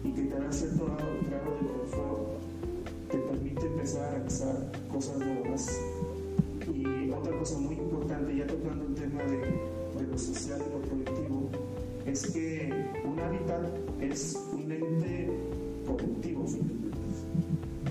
y 0.03 0.11
que 0.11 0.21
te 0.23 0.39
da 0.39 0.51
cierto 0.51 0.85
grado, 0.85 1.11
grado 1.29 1.51
de 1.51 1.67
confort, 1.67 2.41
te 3.11 3.17
permite 3.17 3.65
empezar 3.67 4.03
a 4.05 4.11
realizar 4.11 4.71
cosas 4.91 5.17
nuevas. 5.19 5.69
Y 6.73 7.11
otra 7.11 7.37
cosa 7.37 7.57
muy 7.57 7.75
importante, 7.75 7.92
ya 8.21 8.47
tocando 8.47 8.85
el 8.85 8.93
tema 8.93 9.23
de, 9.23 10.05
lo 10.05 10.17
social 10.17 10.59
y 10.59 10.73
lo 10.73 10.89
colectivo, 10.89 11.49
es 12.05 12.31
que 12.31 12.71
un 13.05 13.19
hábitat 13.19 13.65
es 14.01 14.37
un 14.53 14.71
ente 14.71 15.29
colectivo, 15.87 16.45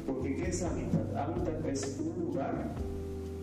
porque 0.07 0.37
¿qué 0.37 0.49
es 0.49 0.62
hábitat? 0.62 1.17
Hábitat 1.17 1.64
es 1.67 1.99
un 2.00 2.25
lugar 2.25 2.75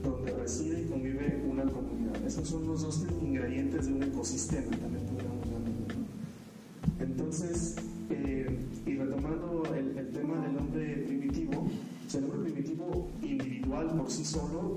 donde 0.04 0.32
reside 0.32 0.82
y 0.82 0.86
convive 0.86 1.44
una 1.50 1.64
comunidad. 1.64 2.16
Esos 2.26 2.48
son 2.48 2.68
los 2.68 2.82
dos 2.82 3.06
ingredientes 3.22 3.88
de 3.88 3.94
un 3.94 4.04
ecosistema, 4.04 4.70
también 4.78 5.06
podríamos 5.06 5.46
llamarlo. 5.46 6.06
Entonces, 7.00 7.76
eh, 8.10 8.58
y 8.86 8.96
retomando 8.96 9.64
el, 9.76 9.98
el, 9.98 10.10
tema 10.12 10.40
del 10.46 10.58
hombre 10.58 11.04
primitivo, 11.08 11.62
o 11.62 12.10
sea, 12.10 12.20
el 12.22 12.32
hombre 12.32 12.52
primitivo 12.52 13.10
individual 13.22 13.88
por 13.98 14.10
sí 14.10 14.24
solo 14.24 14.69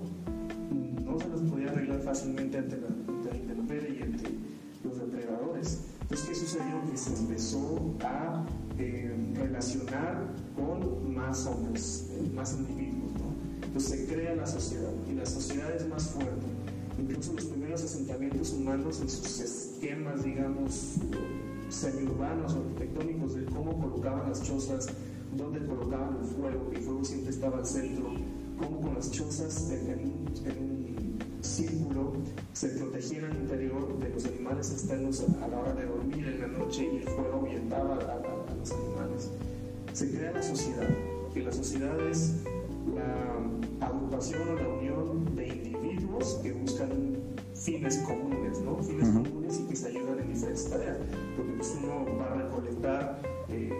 se 7.02 7.18
empezó 7.18 7.80
a 8.04 8.44
eh, 8.78 9.12
relacionar 9.34 10.24
con 10.54 11.12
más 11.12 11.46
hombres, 11.46 12.08
eh, 12.12 12.30
más 12.32 12.54
individuos. 12.54 13.12
¿no? 13.14 13.66
Entonces 13.66 14.00
se 14.00 14.06
crea 14.06 14.36
la 14.36 14.46
sociedad 14.46 14.92
y 15.10 15.14
la 15.14 15.26
sociedad 15.26 15.74
es 15.74 15.88
más 15.88 16.10
fuerte. 16.10 16.46
Incluso 16.98 17.32
los 17.32 17.46
primeros 17.46 17.82
asentamientos 17.82 18.52
humanos 18.52 19.00
en 19.00 19.08
sus 19.08 19.40
esquemas, 19.40 20.22
digamos, 20.22 20.96
semiurbanos 21.70 22.54
o 22.54 22.58
arquitectónicos 22.58 23.34
de 23.34 23.46
cómo 23.46 23.80
colocaban 23.80 24.28
las 24.28 24.42
chozas, 24.42 24.86
dónde 25.36 25.66
colocaban 25.66 26.18
el 26.20 26.26
fuego, 26.26 26.70
que 26.70 26.76
el 26.76 26.82
fuego 26.82 27.04
siempre 27.04 27.30
estaba 27.30 27.58
al 27.58 27.66
centro, 27.66 28.12
cómo 28.58 28.80
con 28.80 28.94
las 28.94 29.10
chozas 29.10 29.70
en, 29.70 29.90
en, 29.90 30.24
en 30.44 30.81
círculo 31.42 32.12
se 32.52 32.68
protegían 32.68 33.24
al 33.24 33.36
interior 33.36 33.98
de 33.98 34.08
los 34.10 34.24
animales 34.26 34.70
externos 34.70 35.24
a, 35.42 35.48
la 35.48 35.58
hora 35.58 35.74
de 35.74 35.86
dormir 35.86 36.26
en 36.26 36.40
la 36.40 36.46
noche 36.46 36.88
y 36.92 36.96
el 36.98 37.04
fuego 37.04 37.40
ahuyentaba 37.40 37.96
a, 37.96 38.12
a, 38.12 38.52
a 38.52 38.54
los 38.54 38.72
animales. 38.72 39.30
Se 39.92 40.10
crea 40.10 40.32
la 40.32 40.42
sociedad, 40.42 40.88
que 41.34 41.42
la 41.42 41.52
sociedad 41.52 42.00
es 42.08 42.36
la 42.94 43.86
agrupación 43.86 44.48
o 44.48 44.54
la 44.54 44.68
unión 44.68 45.34
de 45.34 45.48
individuos 45.48 46.40
que 46.42 46.52
buscan 46.52 47.16
fines 47.54 47.98
comunes, 47.98 48.60
¿no? 48.60 48.82
Fines 48.82 49.08
comunes 49.08 49.60
y 49.60 49.68
que 49.68 49.76
se 49.76 49.88
ayudan 49.88 50.20
en 50.20 50.32
diferentes 50.32 50.68
tareas. 50.70 50.98
Porque 51.36 51.52
pues 51.52 51.78
uno 51.82 52.18
va 52.18 52.32
a 52.32 52.34
recolectar 52.42 53.22
eh, 53.48 53.72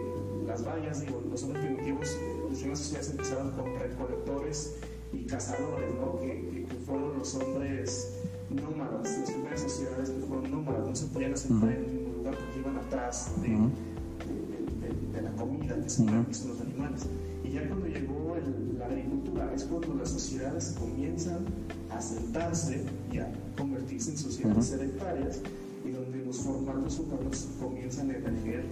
las 0.47 0.67
vallas, 0.67 1.01
digo, 1.01 1.23
los 1.31 1.43
primitivos, 1.43 2.09
eh, 2.09 2.43
las 2.49 2.59
primeras 2.59 2.79
sociedades 2.79 3.11
empezaron 3.11 3.51
con 3.53 3.79
recolectores 3.79 4.77
y 5.13 5.25
cazadores, 5.25 5.95
¿no? 5.95 6.19
Que, 6.19 6.67
que, 6.69 6.75
fueron 6.87 7.19
los 7.19 7.35
hombres 7.37 8.13
nómadas, 8.51 9.19
las 9.19 9.31
primeras 9.31 9.61
sociedades 9.61 10.11
que 10.11 10.21
fueron 10.21 10.51
nómadas, 10.51 10.89
no 10.89 10.97
se 10.97 11.07
podían 11.07 11.33
asentar 11.35 11.71
en 11.73 11.87
ningún 11.87 12.15
lugar 12.19 12.35
porque 12.37 12.59
iban 12.59 12.77
atrás 12.77 13.33
de, 13.41 13.49
de, 13.49 14.89
de, 14.89 15.13
de 15.13 15.23
la 15.23 15.31
comida 15.33 15.81
que 15.81 15.89
se 15.89 16.03
uh 16.03 16.07
los 16.09 16.61
animales. 16.61 17.07
Y 17.45 17.53
ya 17.53 17.67
cuando 17.69 17.87
llegó 17.87 18.37
el, 18.37 18.79
la 18.79 18.87
agricultura 18.87 19.53
es 19.55 19.65
cuando 19.65 19.95
las 19.95 20.11
sociedades 20.11 20.77
comienzan 20.79 21.45
a 21.91 22.01
sentarse 22.01 22.85
y 23.13 23.19
a 23.19 23.33
convertirse 23.57 24.11
en 24.11 24.19
sociedades 24.19 24.67
sedentarias 24.67 25.41
y 25.85 25.91
donde 25.91 26.25
los 26.25 26.39
formatos 26.39 26.99
humanos 26.99 27.49
comienzan 27.61 28.11
a 28.11 28.17
emerger 28.17 28.65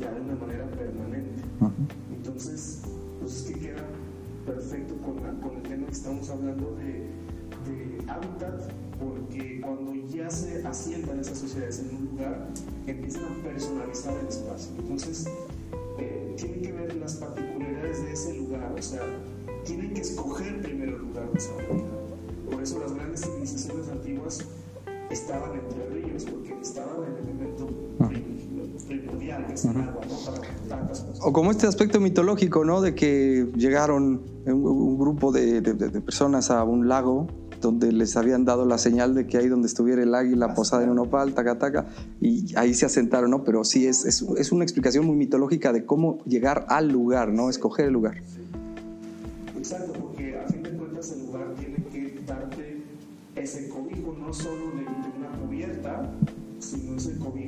ya 0.00 0.12
de 0.12 0.20
una 0.20 0.34
manera 0.34 0.66
permanente. 0.70 1.42
Entonces, 2.14 2.82
pues 3.20 3.36
es 3.36 3.42
que 3.42 3.60
queda 3.60 3.86
perfecto 4.44 4.94
con, 5.02 5.16
la, 5.22 5.32
con 5.40 5.56
el 5.56 5.62
tema 5.62 5.86
que 5.86 5.92
estamos 5.92 6.28
hablando 6.30 6.76
de, 6.76 7.08
de, 7.64 8.10
hábitat, 8.10 8.70
porque 8.98 9.60
cuando 9.60 9.94
ya 10.08 10.30
se 10.30 10.66
asientan 10.66 11.20
esas 11.20 11.38
sociedades 11.38 11.80
en 11.80 11.96
un 11.96 12.04
lugar, 12.06 12.48
empiezan 12.86 13.24
a 13.24 13.42
personalizar 13.42 14.14
el 14.18 14.28
espacio. 14.28 14.72
Entonces, 14.78 15.26
eh, 15.98 16.34
tienen 16.36 16.62
que 16.62 16.72
ver 16.72 16.94
las 16.96 17.14
particularidades 17.14 18.02
de 18.02 18.12
ese 18.12 18.38
lugar, 18.38 18.72
o 18.76 18.82
sea, 18.82 19.02
tienen 19.64 19.94
que 19.94 20.00
escoger 20.02 20.60
primero 20.60 20.96
el 20.96 21.02
lugar 21.02 21.30
de 21.32 21.38
esa 21.38 21.52
Por 22.50 22.62
eso 22.62 22.78
las 22.80 22.94
grandes 22.94 23.22
civilizaciones 23.22 23.88
antiguas 23.88 24.44
estaban 25.10 25.58
entre 25.58 25.88
ríos, 25.90 26.24
porque 26.24 26.54
estaban 26.60 27.04
en 27.04 27.16
el 27.16 27.22
elemento 27.24 27.68
O 31.22 31.32
como 31.32 31.50
este 31.50 31.66
aspecto 31.66 32.00
mitológico, 32.00 32.64
¿no? 32.64 32.80
De 32.80 32.94
que 32.94 33.48
llegaron 33.56 34.22
un, 34.46 34.66
un 34.66 34.98
grupo 34.98 35.32
de, 35.32 35.60
de, 35.60 35.74
de, 35.74 36.00
personas 36.00 36.50
a 36.50 36.64
un 36.64 36.88
lago 36.88 37.26
donde 37.60 37.92
les 37.92 38.16
habían 38.16 38.44
dado 38.44 38.66
la 38.66 38.76
señal 38.76 39.14
de 39.14 39.26
que 39.26 39.38
ahí 39.38 39.48
donde 39.48 39.68
estuviera 39.68 40.02
el 40.02 40.14
águila 40.14 40.54
posada 40.54 40.84
en 40.84 40.90
un 40.90 40.98
opal, 40.98 41.32
taca, 41.32 41.58
taca, 41.58 41.86
y 42.20 42.54
ahí 42.56 42.74
se 42.74 42.84
asentaron, 42.84 43.30
¿no? 43.30 43.42
Pero 43.42 43.64
sí, 43.64 43.86
es, 43.86 44.04
es, 44.04 44.22
es 44.22 44.52
una 44.52 44.64
explicación 44.64 45.06
muy 45.06 45.16
mitológica 45.16 45.72
de 45.72 45.86
cómo 45.86 46.18
llegar 46.24 46.66
al 46.68 46.88
lugar, 46.88 47.32
¿no? 47.32 47.48
Escoger 47.48 47.86
el 47.86 47.92
lugar. 47.92 48.16
Exacto, 49.56 49.94
porque 49.94 50.36
a 50.38 50.46
fin 50.46 50.62
de 50.62 50.70
cuentas 50.70 51.12
el 51.12 51.26
lugar 51.26 51.54
tiene 51.58 51.76
que 51.90 52.20
darte 52.26 52.82
ese 53.34 53.68
cobijo, 53.70 54.14
no 54.20 54.32
solo 54.32 54.66
de, 54.72 54.82
de 54.82 55.18
una 55.18 55.30
cubierta, 55.40 56.10
sino 56.58 56.96
ese 56.96 57.18
cobijo 57.18 57.43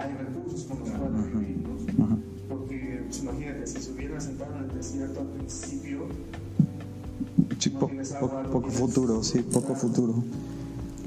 hay 0.00 0.14
recursos 0.14 0.64
con 0.64 0.80
los 0.80 0.88
cuales 0.90 1.26
vivir, 1.34 1.58
¿no? 1.98 2.18
Porque, 2.48 3.02
pues, 3.06 3.22
imagínate, 3.22 3.66
si 3.66 3.80
se 3.80 3.92
hubiera 3.92 4.20
sentado 4.20 4.56
en 4.56 4.64
el 4.64 4.74
desierto 4.74 5.20
al 5.20 5.26
principio, 5.28 6.06
Sí, 7.58 7.68
po, 7.70 7.90
po, 8.20 8.42
poco 8.50 8.70
futuro, 8.70 9.22
sí, 9.22 9.40
poco 9.40 9.74
futuro. 9.74 10.14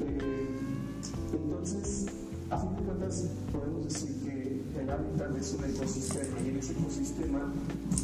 Eh, 0.00 0.46
entonces, 1.32 2.06
a 2.48 2.58
fin 2.58 2.76
de 2.76 2.82
cuentas, 2.82 3.24
podemos 3.52 3.84
decir 3.92 4.14
que 4.22 4.80
el 4.80 4.88
hábitat 4.90 5.36
es 5.36 5.56
un 5.58 5.64
ecosistema 5.64 6.40
y 6.44 6.50
en 6.50 6.56
ese 6.58 6.72
ecosistema 6.74 7.52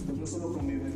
pues 0.06 0.18
no 0.18 0.26
solo 0.26 0.52
conviven 0.52 0.94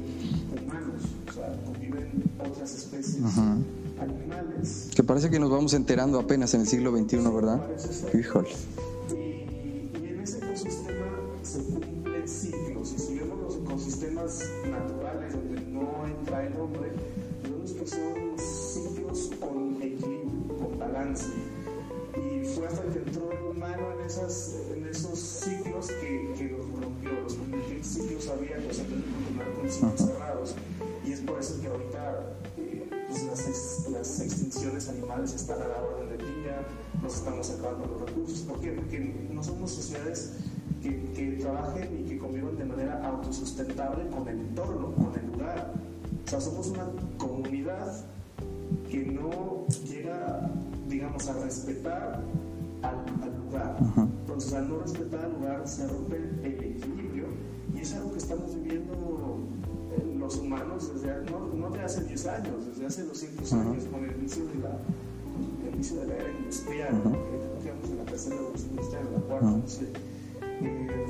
humanos, 0.50 1.02
o 1.28 1.32
sea, 1.32 1.56
conviven 1.64 2.24
otras 2.40 2.74
especies 2.74 3.24
Ajá. 3.24 3.56
animales. 4.00 4.90
Que 4.96 5.04
parece 5.04 5.30
que 5.30 5.38
nos 5.38 5.50
vamos 5.50 5.74
enterando 5.74 6.18
apenas 6.18 6.54
en 6.54 6.62
el 6.62 6.66
siglo 6.66 6.90
XXI, 6.96 7.18
¿verdad? 7.32 7.60
Híjole. 8.18 8.48
Esas, 24.26 24.54
en 24.74 24.86
esos 24.86 25.18
ciclos 25.18 25.88
que, 25.88 26.48
los 26.50 26.80
rompió, 26.80 27.10
los 27.22 27.36
sitios 27.86 28.28
abiertos 28.28 28.78
en 28.78 28.90
vez 28.90 28.98
de 28.98 29.12
continuar 29.12 29.54
con 29.54 29.70
sitios 29.70 30.00
cerrados. 30.00 30.54
Y 31.06 31.12
es 31.12 31.20
por 31.20 31.38
eso 31.38 31.60
que 31.60 31.66
ahorita 31.66 32.36
eh, 32.56 33.06
pues 33.08 33.24
las, 33.24 33.48
ex, 33.48 33.88
las 33.90 34.20
extinciones 34.20 34.88
animales 34.88 35.34
están 35.34 35.60
a 35.62 35.68
la 35.68 35.82
orden 35.82 36.08
del 36.16 36.18
día, 36.18 36.66
nos 37.02 37.16
estamos 37.16 37.50
acabando 37.50 37.86
los 37.86 38.08
recursos. 38.08 38.40
¿Por 38.40 38.60
qué? 38.60 38.72
Porque 38.72 39.28
no 39.30 39.42
somos 39.42 39.70
sociedades 39.70 40.32
que, 40.82 41.10
que 41.12 41.32
trabajen 41.40 42.00
y 42.00 42.08
que 42.08 42.18
convivan 42.18 42.56
de 42.56 42.64
manera 42.64 43.06
autosustentable 43.06 44.08
con 44.08 44.28
el 44.28 44.40
entorno, 44.40 44.94
con 44.94 45.12
el 45.18 45.32
lugar. 45.32 45.72
O 46.24 46.28
sea, 46.28 46.40
somos 46.40 46.68
una 46.68 46.86
comunidad 47.18 48.04
que 48.90 49.04
no 49.04 49.66
llega, 49.86 50.50
digamos, 50.88 51.28
a 51.28 51.34
respetar 51.34 52.22
al, 52.84 53.36
lugar. 53.38 53.76
Entonces, 54.34 54.54
al 54.54 54.68
no 54.68 54.80
respetar 54.80 55.24
al 55.26 55.32
lugar, 55.32 55.68
se 55.68 55.86
rompe 55.86 56.16
el 56.16 56.44
equilibrio 56.44 57.26
y 57.72 57.78
es 57.78 57.94
algo 57.94 58.10
que 58.10 58.18
estamos 58.18 58.52
viviendo 58.56 59.38
eh, 59.92 60.16
los 60.18 60.38
humanos 60.38 60.92
desde, 60.92 61.30
no, 61.30 61.46
no 61.54 61.70
de 61.70 61.80
hace 61.82 62.02
10 62.02 62.26
años, 62.26 62.66
desde 62.66 62.84
hace 62.84 63.04
200 63.04 63.52
Ajá. 63.52 63.62
años, 63.62 63.84
con 63.84 64.04
el 64.04 64.10
inicio 64.18 64.44
de 64.46 64.54
la, 64.56 64.76
el 65.68 65.74
inicio 65.76 66.00
de 66.00 66.06
la 66.08 66.14
era 66.16 66.30
industrial, 66.36 66.88
Ajá. 66.88 67.12
que 67.12 67.62
digamos 67.62 67.90
en 67.90 67.96
la 67.98 68.04
tercera 68.06 68.36
revolución 68.38 68.70
industrial, 68.70 69.06
en 69.06 69.12
la 69.12 69.20
cuarta, 69.20 69.46
Ajá. 69.46 69.56
no 69.56 69.68
sé. 69.68 69.86
Eh, 70.42 71.06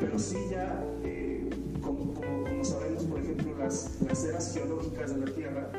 pero 0.00 0.18
sí 0.18 0.38
ya, 0.50 0.82
eh, 1.04 1.50
como, 1.82 2.14
como, 2.14 2.44
como 2.44 2.64
sabemos, 2.64 3.04
por 3.04 3.20
ejemplo, 3.20 3.58
las, 3.58 3.90
las 4.08 4.24
eras 4.24 4.54
geológicas 4.54 5.14
de 5.14 5.26
la 5.26 5.34
Tierra 5.34 5.70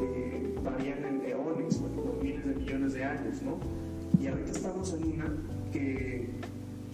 eh, 0.00 0.56
varían 0.62 1.04
en 1.06 1.26
eones, 1.26 1.80
bueno, 1.80 2.02
por 2.02 2.22
miles 2.22 2.46
de 2.46 2.54
millones 2.54 2.92
de 2.92 3.02
años, 3.02 3.42
¿no? 3.42 3.58
Y 4.20 4.28
ahorita 4.28 4.52
estamos 4.52 4.92
en 4.92 5.14
una 5.14 5.24
que, 5.72 6.28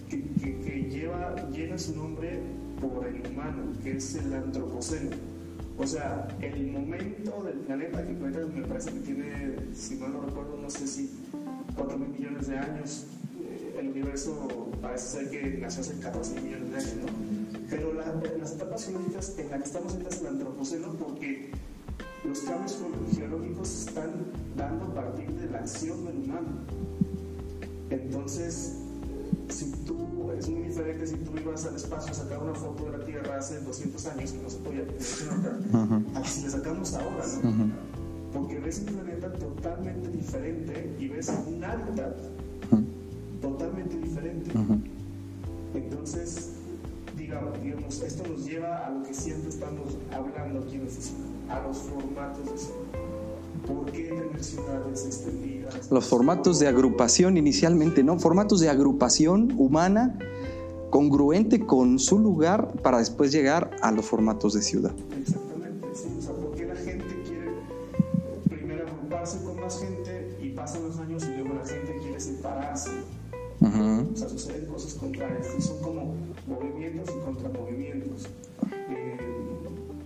que, 0.09 0.87
lleva, 0.89 1.35
lleva 1.51 1.77
su 1.77 1.95
nombre 1.95 2.39
por 2.81 3.05
el 3.05 3.25
humano, 3.27 3.73
que 3.83 3.97
es 3.97 4.15
el 4.15 4.33
antropoceno. 4.33 5.11
O 5.77 5.87
sea, 5.87 6.27
el 6.41 6.71
momento 6.71 7.43
del 7.43 7.59
planeta, 7.59 8.03
que 8.03 8.09
el 8.09 8.17
planeta 8.17 8.45
me 8.47 8.63
parece 8.63 8.91
que 8.91 8.99
tiene, 8.99 9.55
si 9.73 9.95
mal 9.95 10.13
no 10.13 10.21
recuerdo, 10.21 10.57
no 10.61 10.69
sé 10.69 10.87
si 10.87 11.09
4 11.75 11.97
mil 11.97 12.09
millones 12.09 12.47
de 12.47 12.57
años, 12.57 13.05
eh, 13.41 13.77
el 13.79 13.89
universo 13.89 14.69
parece 14.81 15.19
ser 15.19 15.29
que 15.29 15.57
nació 15.57 15.81
hace 15.81 15.99
14 15.99 16.33
mil 16.35 16.43
millones 16.43 16.71
de 16.71 16.77
años, 16.77 16.95
¿no? 16.95 17.59
Pero 17.69 17.93
la, 17.93 18.05
las 18.39 18.53
etapas 18.53 18.85
geológicas 18.85 19.35
en 19.37 19.51
las 19.51 19.59
que 19.61 19.65
estamos 19.65 19.93
ahorita 19.93 20.09
es 20.09 20.21
el 20.21 20.27
antropoceno 20.27 20.93
porque 20.93 21.51
los 22.25 22.39
cambios 22.39 22.77
geológicos 23.15 23.67
se 23.67 23.89
están 23.89 24.11
dando 24.57 24.85
a 24.85 24.93
partir 24.93 25.29
de 25.31 25.49
la 25.49 25.59
acción 25.59 26.05
del 26.05 26.17
humano. 26.17 26.47
Entonces, 28.29 28.75
si 29.49 29.71
tú, 29.87 30.31
es 30.37 30.47
muy 30.47 30.61
diferente 30.61 31.07
si 31.07 31.15
tú 31.15 31.31
ibas 31.35 31.65
al 31.65 31.75
espacio 31.75 32.11
a 32.11 32.13
sacar 32.13 32.37
una 32.43 32.53
foto 32.53 32.85
de 32.85 32.95
la 32.99 33.03
Tierra 33.03 33.37
hace 33.37 33.59
200 33.59 34.05
años, 34.05 34.31
que 34.33 34.43
no 34.43 34.49
se 34.51 34.57
podía, 34.57 34.83
se 34.99 35.25
nota, 35.25 35.57
Ajá. 35.73 36.01
a 36.13 36.23
si 36.23 36.43
le 36.43 36.49
sacamos 36.51 36.93
ahora, 36.93 37.25
¿no? 37.41 37.49
Ajá. 37.49 37.65
Porque 38.31 38.59
ves 38.59 38.83
un 38.87 38.93
planeta 38.93 39.33
totalmente 39.33 40.09
diferente 40.11 40.95
y 40.99 41.07
ves 41.07 41.31
un 41.47 41.63
hábitat 41.63 42.17
Ajá. 42.67 42.83
totalmente 43.41 43.97
diferente. 43.97 44.51
Entonces, 45.73 46.51
digamos, 47.17 47.59
digamos, 47.63 47.99
esto 48.03 48.27
nos 48.27 48.45
lleva 48.45 48.85
a 48.85 48.91
lo 48.91 49.01
que 49.01 49.13
siempre 49.15 49.49
estamos 49.49 49.97
hablando 50.13 50.59
aquí 50.59 50.75
en 50.75 50.85
esta 50.85 51.01
ciudad, 51.01 51.57
a 51.57 51.67
los 51.67 51.77
formatos 51.79 52.45
de 52.45 52.57
Los 55.91 56.05
formatos 56.05 56.59
de 56.59 56.67
agrupación 56.67 57.37
inicialmente, 57.37 58.03
¿no? 58.03 58.19
Formatos 58.19 58.59
de 58.59 58.69
agrupación 58.69 59.53
humana 59.57 60.17
congruente 60.89 61.65
con 61.65 61.99
su 61.99 62.19
lugar 62.19 62.73
para 62.81 62.99
después 62.99 63.31
llegar 63.31 63.71
a 63.81 63.91
los 63.91 64.05
formatos 64.05 64.53
de 64.53 64.61
ciudad. 64.61 64.93
Exactamente, 65.19 65.87
sí. 65.93 66.07
O 66.17 66.21
sea, 66.21 66.33
¿por 66.33 66.51
qué 66.55 66.65
la 66.65 66.75
gente 66.75 67.05
quiere 67.27 67.47
eh, 67.47 68.49
primero 68.49 68.87
agruparse 68.87 69.43
con 69.43 69.59
más 69.59 69.79
gente 69.79 70.37
y 70.41 70.49
pasan 70.49 70.83
los 70.83 70.97
años 70.99 71.23
y 71.23 71.37
luego 71.37 71.55
la 71.55 71.65
gente 71.65 71.97
quiere 72.01 72.19
separarse? 72.19 72.91
Ajá. 73.61 74.05
O 74.13 74.15
sea, 74.15 74.29
suceden 74.29 74.65
cosas 74.65 74.93
contrarias. 74.95 75.47
Son 75.59 75.79
como 75.81 76.15
movimientos 76.47 77.13
y 77.15 77.25
contramovimientos. 77.25 78.27
Eh, 78.89 79.17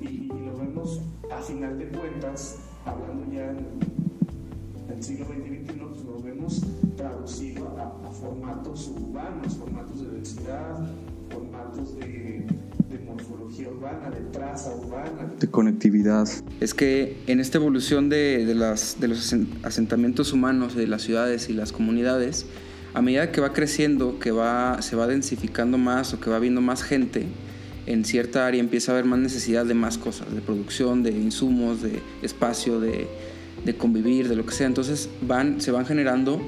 y, 0.02 0.06
y 0.06 0.28
lo 0.28 0.58
vemos 0.58 1.02
a 1.32 1.42
final 1.42 1.78
de 1.78 1.88
cuentas, 1.90 2.58
hablando 2.86 3.32
ya 3.32 3.50
en 3.50 4.96
el 4.96 5.04
siglo 5.04 5.26
XX 5.26 5.38
y 5.38 5.66
XXI, 5.66 5.80
pues 5.80 6.06
lo 6.06 6.22
vemos 6.22 6.62
traducido 6.96 7.68
a, 7.78 8.08
a 8.08 8.12
formatos 8.12 8.88
urbanos, 8.88 9.56
formatos 9.56 10.02
de 10.02 10.12
densidad, 10.12 10.88
formatos 11.30 11.98
de, 11.98 12.46
de 12.90 13.00
morfología 13.06 13.70
urbana, 13.70 14.10
de 14.10 14.22
traza 14.32 14.76
urbana. 14.76 15.32
De 15.40 15.48
conectividad. 15.48 16.28
Es 16.60 16.74
que 16.74 17.18
en 17.28 17.40
esta 17.40 17.58
evolución 17.58 18.10
de, 18.10 18.46
de, 18.46 18.56
las, 18.56 19.00
de 19.00 19.08
los 19.08 19.36
asentamientos 19.64 20.34
humanos, 20.34 20.76
de 20.76 20.88
las 20.88 21.02
ciudades 21.02 21.50
y 21.50 21.54
las 21.54 21.72
comunidades, 21.72 22.46
a 22.94 23.02
medida 23.02 23.32
que 23.32 23.42
va 23.42 23.54
creciendo, 23.54 24.20
que 24.20 24.32
va, 24.32 24.82
se 24.82 24.96
va 24.96 25.08
densificando 25.08 25.78
más 25.78 26.14
o 26.14 26.20
que 26.20 26.30
va 26.30 26.40
viendo 26.40 26.62
más 26.62 26.84
gente, 26.84 27.26
en 27.86 28.06
cierta 28.06 28.48
área 28.48 28.60
empieza 28.60 28.92
a 28.92 28.96
haber 28.96 29.06
más 29.06 29.20
necesidad 29.20 29.66
de 29.66 29.74
más 29.74 29.98
cosas, 29.98 30.34
de 30.34 30.42
producción, 30.42 31.04
de 31.04 31.12
insumos, 31.12 31.82
de 31.82 32.00
espacio, 32.22 32.80
de, 32.80 33.08
convivir, 33.78 34.30
de 34.30 34.36
lo 34.36 34.46
que 34.46 34.54
sea. 34.54 34.68
Entonces 34.68 35.10
van, 35.22 35.60
se 35.60 35.72
van 35.72 35.86
generando 35.86 36.42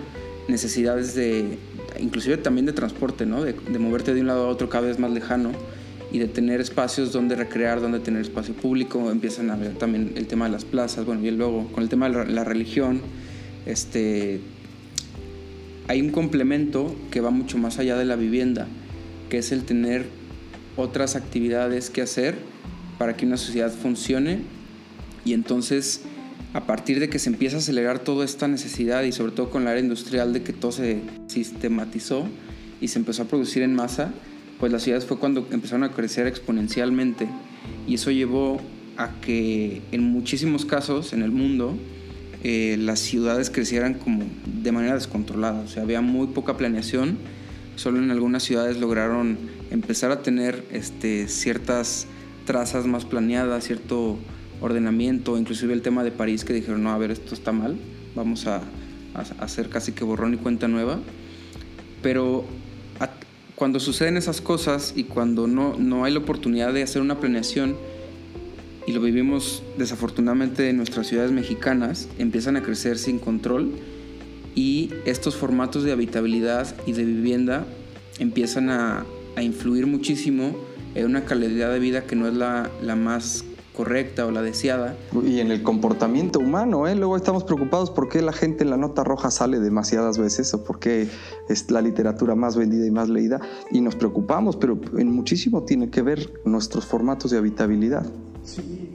necesidades 0.47 1.15
de, 1.15 1.57
inclusive 1.99 2.37
también 2.37 2.65
de 2.65 2.73
transporte, 2.73 3.25
¿no? 3.25 3.43
de, 3.43 3.53
moverte 3.79 4.13
de 4.13 4.21
un 4.21 4.27
lado 4.27 4.45
a 4.45 4.47
otro 4.47 4.69
cada 4.69 4.87
vez 4.87 4.99
más 4.99 5.11
lejano 5.11 5.51
y 6.11 6.19
de 6.19 6.27
tener 6.27 6.61
espacios 6.61 7.11
donde 7.11 7.35
recrear, 7.35 7.81
donde 7.81 7.99
tener 7.99 8.21
espacio 8.21 8.53
público. 8.53 9.11
Empiezan 9.11 9.49
a 9.49 9.55
ver 9.57 9.73
también 9.73 10.13
el 10.15 10.27
tema 10.27 10.45
de 10.45 10.51
las 10.51 10.63
plazas, 10.63 11.05
bueno, 11.05 11.25
y 11.25 11.31
luego 11.31 11.67
con 11.71 11.83
el 11.83 11.89
tema 11.89 12.07
de 12.09 12.15
la, 12.15 12.25
la 12.25 12.43
religión, 12.43 13.01
este, 13.65 14.39
hay 15.87 16.01
un 16.01 16.09
complemento 16.09 16.95
que 17.11 17.19
va 17.19 17.31
mucho 17.31 17.57
más 17.57 17.79
allá 17.79 17.97
de 17.97 18.05
la 18.05 18.15
vivienda, 18.15 18.67
que 19.29 19.39
es 19.39 19.51
el 19.51 19.63
tener 19.63 20.05
otras 20.77 21.15
actividades 21.15 21.89
que 21.89 22.01
hacer 22.01 22.35
para 22.97 23.15
que 23.15 23.25
una 23.25 23.37
sociedad 23.37 23.71
funcione. 23.71 24.41
Y 25.23 25.33
entonces 25.33 26.01
a 26.55 26.65
partir 26.65 27.01
de 27.01 27.09
que 27.09 27.19
se 27.19 27.29
empieza 27.29 27.57
a 27.57 27.59
acelerar 27.59 27.99
toda 27.99 28.23
esta 28.23 28.47
necesidad 28.47 29.03
y 29.03 29.11
sobre 29.11 29.33
todo 29.33 29.49
con 29.49 29.65
la 29.65 29.71
área 29.71 29.83
industrial 29.83 30.31
de 30.31 30.41
que 30.41 30.53
todo 30.53 30.71
se 30.71 31.01
sistematizó 31.27 32.25
y 32.79 32.87
se 32.87 32.97
empezó 32.97 33.23
a 33.23 33.25
producir 33.25 33.61
en 33.61 33.75
masa, 33.75 34.13
pues 34.57 34.71
las 34.71 34.83
ciudades 34.83 35.05
fue 35.05 35.19
cuando 35.19 35.45
empezaron 35.51 35.83
a 35.83 35.91
crecer 35.91 36.27
exponencialmente. 36.27 37.27
Y 37.87 37.95
eso 37.95 38.09
llevó 38.09 38.61
a 38.95 39.19
que 39.19 39.81
en 39.91 40.03
muchísimos 40.03 40.63
casos 40.63 41.11
en 41.11 41.23
el 41.23 41.31
mundo 41.31 41.77
eh, 42.41 42.77
las 42.79 42.99
ciudades 42.99 43.49
crecieran 43.49 43.95
como 43.95 44.23
de 44.45 44.71
manera 44.71 44.93
descontrolada, 44.93 45.59
o 45.59 45.67
sea, 45.67 45.83
había 45.83 45.99
muy 45.99 46.27
poca 46.27 46.55
planeación, 46.55 47.17
solo 47.75 47.97
en 47.99 48.11
algunas 48.11 48.43
ciudades 48.43 48.77
lograron 48.77 49.37
empezar 49.71 50.11
a 50.11 50.21
tener 50.21 50.63
este, 50.71 51.27
ciertas 51.27 52.07
trazas 52.45 52.85
más 52.85 53.05
planeadas, 53.05 53.65
cierto 53.65 54.17
ordenamiento, 54.61 55.37
inclusive 55.37 55.73
el 55.73 55.81
tema 55.81 56.03
de 56.03 56.11
París 56.11 56.45
que 56.45 56.53
dijeron, 56.53 56.83
no, 56.83 56.91
a 56.91 56.97
ver, 56.97 57.11
esto 57.11 57.33
está 57.33 57.51
mal, 57.51 57.77
vamos 58.15 58.47
a, 58.47 58.57
a 59.13 59.43
hacer 59.43 59.69
casi 59.69 59.91
que 59.91 60.03
borrón 60.03 60.33
y 60.33 60.37
cuenta 60.37 60.67
nueva. 60.67 60.99
Pero 62.01 62.45
a, 62.99 63.09
cuando 63.55 63.79
suceden 63.79 64.17
esas 64.17 64.41
cosas 64.41 64.93
y 64.95 65.05
cuando 65.05 65.47
no, 65.47 65.75
no 65.77 66.05
hay 66.05 66.13
la 66.13 66.19
oportunidad 66.19 66.73
de 66.73 66.83
hacer 66.83 67.01
una 67.01 67.19
planeación, 67.19 67.75
y 68.87 68.91
lo 68.91 69.01
vivimos 69.01 69.63
desafortunadamente 69.77 70.69
en 70.69 70.77
nuestras 70.77 71.07
ciudades 71.07 71.31
mexicanas, 71.31 72.07
empiezan 72.19 72.55
a 72.55 72.61
crecer 72.61 72.97
sin 72.97 73.17
control 73.17 73.71
y 74.53 74.91
estos 75.05 75.35
formatos 75.35 75.83
de 75.83 75.91
habitabilidad 75.91 76.75
y 76.85 76.93
de 76.93 77.03
vivienda 77.03 77.65
empiezan 78.19 78.69
a, 78.69 79.05
a 79.35 79.41
influir 79.41 79.87
muchísimo 79.87 80.55
en 80.95 81.05
una 81.05 81.25
calidad 81.25 81.71
de 81.71 81.79
vida 81.79 82.05
que 82.05 82.15
no 82.15 82.27
es 82.27 82.33
la, 82.33 82.69
la 82.81 82.95
más 82.95 83.43
correcta 83.75 84.25
o 84.25 84.31
la 84.31 84.41
deseada. 84.41 84.95
Y 85.25 85.39
en 85.39 85.51
el 85.51 85.61
comportamiento 85.61 86.39
humano, 86.39 86.87
¿eh? 86.87 86.95
luego 86.95 87.17
estamos 87.17 87.43
preocupados 87.43 87.91
por 87.91 88.09
qué 88.09 88.21
la 88.21 88.33
gente 88.33 88.63
en 88.63 88.69
la 88.69 88.77
nota 88.77 89.03
roja 89.03 89.29
sale 89.29 89.59
demasiadas 89.59 90.17
veces 90.17 90.53
o 90.53 90.63
por 90.63 90.79
qué 90.79 91.07
es 91.49 91.69
la 91.69 91.81
literatura 91.81 92.35
más 92.35 92.55
vendida 92.55 92.85
y 92.85 92.91
más 92.91 93.09
leída 93.09 93.41
y 93.71 93.81
nos 93.81 93.95
preocupamos, 93.95 94.55
pero 94.55 94.79
en 94.97 95.11
muchísimo 95.11 95.63
tiene 95.63 95.89
que 95.89 96.01
ver 96.01 96.41
nuestros 96.45 96.85
formatos 96.85 97.31
de 97.31 97.37
habitabilidad. 97.37 98.05
Sí, 98.43 98.89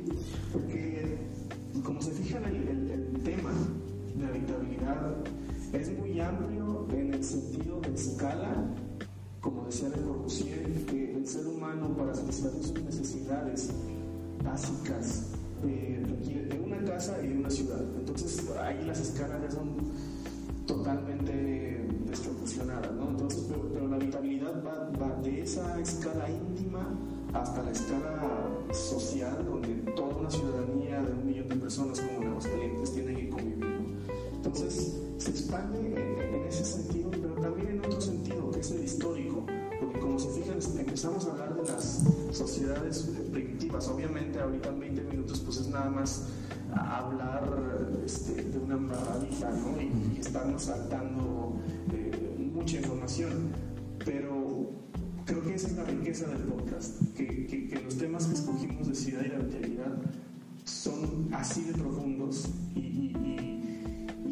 satisfacer 12.33 12.63
sus 12.63 12.85
necesidades 12.85 13.71
básicas 14.45 15.27
requiere 15.63 16.47
de 16.47 16.61
una 16.61 16.83
casa 16.85 17.17
y 17.23 17.29
de 17.29 17.39
una 17.39 17.51
ciudad. 17.51 17.81
Entonces 17.99 18.49
ahí 18.59 18.85
las 18.87 19.01
escalas 19.01 19.53
son 19.53 19.69
totalmente 20.67 21.85
desproporcionadas, 22.07 22.93
¿no? 22.93 23.11
Entonces, 23.11 23.47
pero, 23.73 23.89
la 23.89 23.97
habitabilidad 23.97 24.63
va, 24.65 25.21
de 25.23 25.43
esa 25.43 25.79
escala 25.81 26.31
íntima 26.31 26.87
hasta 27.33 27.63
la 27.63 27.71
escala 27.73 28.23
social, 28.73 29.45
donde 29.45 29.69
toda 29.93 30.17
una 30.17 30.31
ciudadanía 30.31 31.03
de 31.03 31.13
un 31.13 31.27
millón 31.27 31.49
de 31.49 31.57
personas 31.57 32.01
como 32.01 32.23
en 32.23 32.29
Aguascalientes 32.29 32.93
tiene 32.93 33.17
que 33.17 33.29
convivir. 33.31 33.97
Entonces 34.35 34.97
se 35.19 35.31
expande 35.31 35.79
en 35.79 36.47
ese 36.47 36.65
sentido, 36.65 37.11
pero 37.11 37.35
también 37.35 37.69
en 37.69 37.79
otro 37.81 38.01
sentido, 38.01 38.51
que 38.51 38.61
es 38.61 38.71
el 38.71 38.85
histórico 38.85 39.40
se 40.21 40.29
fijan, 40.41 40.59
empezamos 40.79 41.27
a 41.27 41.33
hablar 41.33 41.55
de 41.55 41.63
las 41.71 42.05
sociedades 42.33 43.11
primitivas. 43.31 43.89
Obviamente, 43.89 44.41
ahorita 44.41 44.69
en 44.69 44.81
20 44.81 45.03
minutos, 45.03 45.41
pues 45.41 45.59
es 45.59 45.69
nada 45.69 45.91
más 45.91 46.27
hablar 46.75 47.43
este, 48.05 48.45
de 48.45 48.59
una 48.59 48.77
maravilla, 48.77 49.51
¿no? 49.51 49.81
Y, 49.81 50.17
y 50.17 50.21
estarnos 50.21 50.65
saltando 50.65 51.57
eh, 51.93 52.51
mucha 52.53 52.77
información. 52.77 53.51
Pero 54.05 54.71
creo 55.25 55.43
que 55.43 55.55
esa 55.55 55.69
es 55.69 55.77
la 55.77 55.85
riqueza 55.85 56.27
del 56.27 56.43
podcast, 56.43 57.03
que, 57.15 57.81
los 57.85 57.97
temas 57.97 58.27
que 58.27 58.35
escogimos 58.35 58.89
de 58.89 58.95
ciudad 58.95 59.25
y 59.25 59.29
de 59.29 59.39
realidad 59.39 59.97
son 60.65 61.29
así 61.33 61.65
de 61.65 61.75
profundos 61.75 62.49
y, 62.75 63.13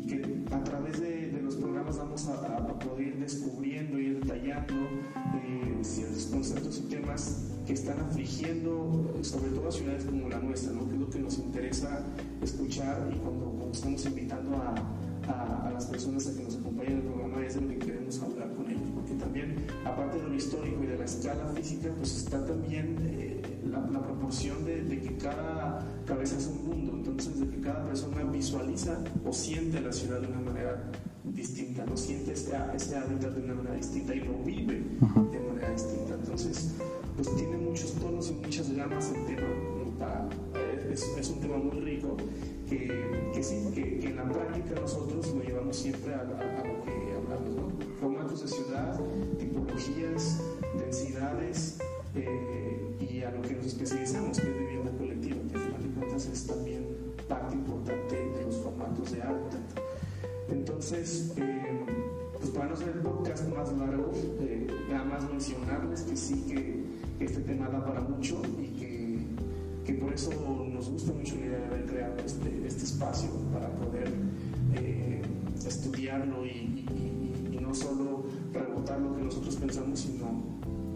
que 0.08 0.44
a 0.50 0.64
través 0.64 1.00
de, 1.00 1.40
los 1.42 1.56
programas 1.56 1.98
vamos 1.98 2.26
a, 2.28 2.56
a 2.56 2.78
poder 2.78 3.08
ir 3.08 3.18
descubriendo 3.18 3.98
y 3.98 4.07
detallando 4.28 4.74
eh, 5.42 5.78
ciertos 5.82 6.26
conceptos 6.26 6.78
y 6.78 6.82
temas 6.82 7.44
que 7.66 7.72
están 7.72 7.98
afligiendo 8.00 9.18
sobre 9.22 9.50
todo 9.50 9.68
a 9.68 9.72
ciudades 9.72 10.04
como 10.04 10.28
la 10.28 10.38
nuestra, 10.38 10.72
¿no? 10.72 10.86
que 10.86 10.94
es 10.94 11.00
lo 11.00 11.10
que 11.10 11.18
nos 11.18 11.38
interesa 11.38 12.04
escuchar 12.42 13.10
y 13.10 13.18
cuando, 13.18 13.46
cuando 13.46 13.72
estamos 13.72 14.04
invitando 14.04 14.56
a, 14.56 14.74
a, 15.30 15.68
a, 15.68 15.70
las 15.70 15.86
personas 15.86 16.26
a 16.26 16.36
que 16.36 16.44
nos 16.44 16.56
acompañen 16.56 16.92
en 16.92 16.98
el 16.98 17.04
programa 17.04 17.46
es 17.46 17.54
de 17.54 17.60
lo 17.62 17.68
que 17.68 17.78
queremos 17.78 18.22
hablar 18.22 18.52
con 18.54 18.70
ellos, 18.70 18.88
porque 18.94 19.14
también 19.14 19.66
aparte 19.84 20.18
de 20.18 20.28
lo 20.28 20.34
histórico 20.34 20.84
y 20.84 20.86
de 20.86 20.98
la 20.98 21.04
escala 21.04 21.46
física, 21.54 21.90
pues 21.96 22.16
está 22.16 22.44
también 22.44 22.96
eh, 23.02 23.42
la, 23.66 23.80
la, 23.80 24.02
proporción 24.02 24.64
de, 24.64 24.82
de 24.82 25.00
que 25.00 25.16
cada 25.16 25.86
cabeza 26.06 26.36
es 26.36 26.46
un 26.46 26.68
mundo, 26.68 26.92
entonces 26.94 27.40
de 27.40 27.48
que 27.48 27.60
cada 27.60 27.84
persona 27.84 28.22
visualiza 28.24 28.98
o 29.26 29.32
siente 29.32 29.80
la 29.80 29.92
ciudad 29.92 30.20
de 30.20 30.26
una 30.26 30.40
manera 30.40 30.90
distinta, 31.34 31.84
no 31.84 31.96
siente 31.96 32.32
ese, 32.32 32.56
ese 32.74 32.96
hábitat 32.96 33.34
de 33.34 33.42
una 33.42 33.54
manera 33.54 33.76
distinta 33.76 34.14
y 34.14 34.20
lo 34.20 34.38
vive 34.44 34.74
de 34.74 35.40
manera 35.40 35.70
distinta. 35.70 36.14
Entonces, 36.14 36.74
pues 37.16 37.34
tiene 37.36 37.56
muchos 37.56 37.92
tonos 37.94 38.30
y 38.30 38.34
muchas 38.34 38.70
gamas 38.72 39.12
el 39.14 39.24
tema. 39.26 39.48
Para, 39.98 40.28
es, 40.92 41.02
es, 41.18 41.28
un 41.30 41.40
tema 41.40 41.56
muy 41.56 41.80
rico 41.80 42.16
que, 42.68 43.30
que 43.34 43.42
sí, 43.42 43.68
que, 43.74 43.98
que, 43.98 44.06
en 44.06 44.16
la 44.16 44.28
práctica 44.28 44.80
nosotros 44.80 45.34
lo 45.34 45.42
llevamos 45.42 45.76
siempre 45.76 46.14
a, 46.14 46.18
a, 46.18 46.20
a 46.20 46.64
lo 46.64 46.84
que 46.84 47.14
hablamos, 47.16 47.56
¿no? 47.56 47.96
Formatos 48.00 48.42
de 48.42 48.48
ciudad, 48.48 49.00
tipologías, 49.38 50.40
densidades 50.78 51.78
eh, 52.14 52.96
y 53.00 53.22
a 53.22 53.30
lo 53.30 53.42
que 53.42 53.54
nos 53.54 53.66
especializamos, 53.66 54.38
que 54.38 54.48
es 54.48 54.58
vivienda 54.58 54.92
colectiva, 54.92 55.36
que 55.48 55.54
al 55.56 55.60
final 55.60 55.82
de 55.82 55.88
cuentas 55.90 56.26
es 56.26 56.46
también 56.46 56.86
parte 57.28 57.54
importante 57.54 58.16
de 58.16 58.42
los 58.44 58.56
formatos 58.56 59.12
de 59.12 59.22
hábitat. 59.22 59.87
Entonces, 60.50 61.32
eh, 61.36 61.84
pues 62.38 62.50
para 62.50 62.68
no 62.68 62.76
ser 62.76 62.88
el 62.88 63.00
podcast 63.00 63.48
más 63.48 63.72
largo, 63.72 64.12
eh, 64.40 64.66
nada 64.90 65.04
más 65.04 65.30
mencionarles 65.30 66.02
que 66.02 66.16
sí 66.16 66.44
que, 66.48 66.78
este 67.24 67.40
tema 67.40 67.68
da 67.68 67.84
para 67.84 68.00
mucho 68.00 68.40
y 68.62 68.78
que, 68.78 69.18
que, 69.84 69.94
por 69.94 70.12
eso 70.12 70.30
nos 70.72 70.88
gusta 70.88 71.12
mucho 71.12 71.34
la 71.34 71.46
idea 71.46 71.58
de 71.58 71.64
haber 71.66 71.86
creado 71.86 72.14
este, 72.24 72.64
este 72.64 72.84
espacio 72.84 73.28
para 73.52 73.68
poder 73.70 74.08
eh, 74.76 75.22
estudiarlo 75.66 76.46
y, 76.46 76.84
no 77.60 77.74
solo 77.74 78.24
rebotar 78.54 78.98
lo 78.98 79.14
que 79.14 79.24
nosotros 79.24 79.56
pensamos, 79.56 80.00
sino 80.00 80.26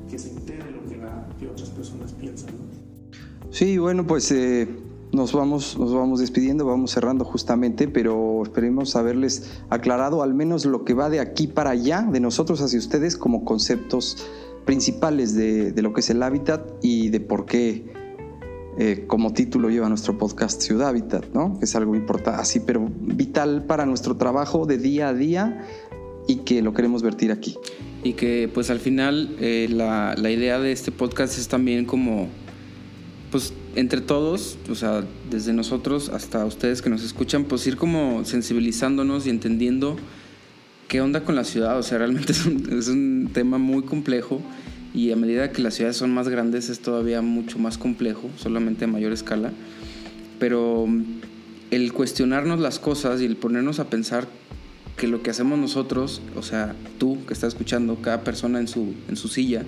que 0.08 0.18
se 0.18 0.30
entere 0.30 0.70
lo 0.70 0.88
que, 0.88 0.96
la, 0.96 1.28
que 1.38 1.46
otras 1.46 1.68
personas 1.68 2.12
piensan. 2.12 2.50
¿no? 2.52 3.52
Sí, 3.52 3.76
bueno, 3.76 4.06
pues 4.06 4.32
eh, 4.32 4.66
nos 5.12 5.32
vamos, 5.32 5.78
nos 5.78 5.92
vamos 5.92 6.20
despidiendo, 6.20 6.64
vamos 6.64 6.92
cerrando 6.92 7.24
justamente, 7.24 7.86
pero 7.86 8.42
esperemos 8.42 8.96
haberles 8.96 9.60
aclarado 9.68 10.22
al 10.22 10.32
menos 10.32 10.64
lo 10.64 10.84
que 10.84 10.94
va 10.94 11.10
de 11.10 11.20
aquí 11.20 11.46
para 11.46 11.70
allá, 11.70 12.02
de 12.10 12.18
nosotros 12.18 12.62
hacia 12.62 12.78
ustedes, 12.78 13.16
como 13.16 13.44
conceptos 13.44 14.26
principales 14.64 15.34
de, 15.34 15.72
de 15.72 15.82
lo 15.82 15.92
que 15.92 16.00
es 16.00 16.10
el 16.10 16.22
hábitat 16.22 16.66
y 16.80 17.10
de 17.10 17.20
por 17.20 17.44
qué, 17.44 17.92
eh, 18.78 19.04
como 19.06 19.34
título 19.34 19.68
lleva 19.68 19.88
nuestro 19.90 20.16
podcast 20.16 20.62
Ciudad 20.62 20.88
Hábitat, 20.88 21.26
¿no? 21.34 21.58
Es 21.60 21.76
algo 21.76 21.94
importante, 21.94 22.40
así, 22.40 22.60
pero 22.60 22.88
vital 23.00 23.64
para 23.66 23.84
nuestro 23.84 24.16
trabajo 24.16 24.64
de 24.64 24.78
día 24.78 25.08
a 25.08 25.14
día 25.14 25.66
y 26.26 26.36
que 26.36 26.62
lo 26.62 26.72
queremos 26.72 27.02
vertir 27.02 27.32
aquí. 27.32 27.56
y 28.04 28.14
que 28.14 28.50
pues 28.52 28.70
al 28.70 28.80
final 28.80 29.36
eh, 29.38 29.68
la, 29.70 30.14
la 30.16 30.30
idea 30.30 30.58
de 30.58 30.72
este 30.72 30.90
podcast 30.90 31.38
es 31.38 31.48
también 31.48 31.84
como 31.84 32.28
pues 33.30 33.52
entre 33.74 34.00
todos, 34.00 34.58
o 34.70 34.74
sea, 34.74 35.04
desde 35.30 35.52
nosotros 35.52 36.10
hasta 36.10 36.44
ustedes 36.44 36.82
que 36.82 36.90
nos 36.90 37.02
escuchan, 37.02 37.44
pues 37.44 37.66
ir 37.66 37.76
como 37.76 38.24
sensibilizándonos 38.24 39.26
y 39.26 39.30
entendiendo 39.30 39.96
qué 40.88 41.00
onda 41.00 41.24
con 41.24 41.36
la 41.36 41.44
ciudad. 41.44 41.78
O 41.78 41.82
sea, 41.82 41.98
realmente 41.98 42.32
es 42.32 42.88
un, 42.88 43.30
tema 43.32 43.58
muy 43.58 43.82
complejo 43.82 44.42
y 44.92 45.10
a 45.10 45.16
medida 45.16 45.52
que 45.52 45.62
las 45.62 45.74
ciudades 45.74 45.96
son 45.96 46.12
más 46.12 46.28
grandes 46.28 46.68
es 46.68 46.80
todavía 46.80 47.22
mucho 47.22 47.58
más 47.58 47.78
complejo, 47.78 48.28
solamente 48.36 48.84
a 48.84 48.88
mayor 48.88 49.12
escala. 49.12 49.52
Pero 50.38 50.86
el 51.70 51.92
cuestionarnos 51.94 52.60
las 52.60 52.78
cosas 52.78 53.22
y 53.22 53.24
el 53.24 53.36
ponernos 53.36 53.78
a 53.78 53.88
pensar 53.88 54.28
que 54.98 55.08
lo 55.08 55.22
que 55.22 55.30
hacemos 55.30 55.58
nosotros, 55.58 56.20
o 56.36 56.42
sea, 56.42 56.74
tú 56.98 57.24
que 57.26 57.32
estás 57.32 57.54
escuchando, 57.54 57.96
cada 58.02 58.22
persona 58.22 58.60
en 58.60 58.68
su, 58.68 58.94
en 59.08 59.16
su 59.16 59.28
silla, 59.28 59.64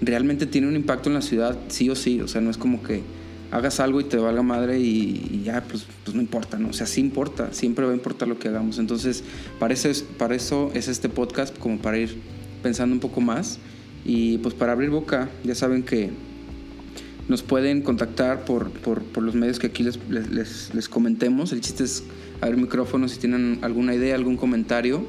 realmente 0.00 0.46
tiene 0.46 0.68
un 0.68 0.76
impacto 0.76 1.08
en 1.08 1.14
la 1.14 1.22
ciudad, 1.22 1.58
sí 1.68 1.90
o 1.90 1.94
sí. 1.94 2.20
O 2.20 2.28
sea, 2.28 2.40
no 2.40 2.50
es 2.50 2.56
como 2.56 2.82
que 2.82 3.02
hagas 3.50 3.80
algo 3.80 4.00
y 4.00 4.04
te 4.04 4.16
valga 4.16 4.42
madre 4.42 4.78
y, 4.78 5.42
ya, 5.44 5.62
pues, 5.62 5.86
pues, 6.04 6.14
no 6.14 6.22
importa, 6.22 6.58
¿no? 6.58 6.68
O 6.68 6.72
sea, 6.72 6.86
sí 6.86 7.00
importa, 7.00 7.52
siempre 7.52 7.84
va 7.84 7.92
a 7.92 7.94
importar 7.94 8.28
lo 8.28 8.38
que 8.38 8.48
hagamos. 8.48 8.78
Entonces, 8.78 9.24
para 9.58 9.74
eso, 9.74 10.70
es, 10.74 10.88
este 10.88 11.08
podcast, 11.08 11.56
como 11.58 11.78
para 11.78 11.98
ir 11.98 12.16
pensando 12.62 12.94
un 12.94 13.00
poco 13.00 13.20
más 13.20 13.58
y 14.04 14.38
pues 14.38 14.54
para 14.54 14.72
abrir 14.72 14.90
boca, 14.90 15.30
ya 15.44 15.54
saben 15.54 15.82
que 15.82 16.10
nos 17.28 17.42
pueden 17.42 17.82
contactar 17.82 18.44
por, 18.44 18.70
los 19.20 19.34
medios 19.34 19.58
que 19.58 19.68
aquí 19.68 19.82
les, 19.82 19.98
les, 20.08 20.88
comentemos. 20.88 21.52
El 21.52 21.60
chiste 21.60 21.84
es 21.84 22.04
abrir 22.40 22.60
micrófonos 22.60 23.12
si 23.12 23.18
tienen 23.18 23.58
alguna 23.62 23.94
idea, 23.94 24.14
algún 24.14 24.36
comentario, 24.36 25.06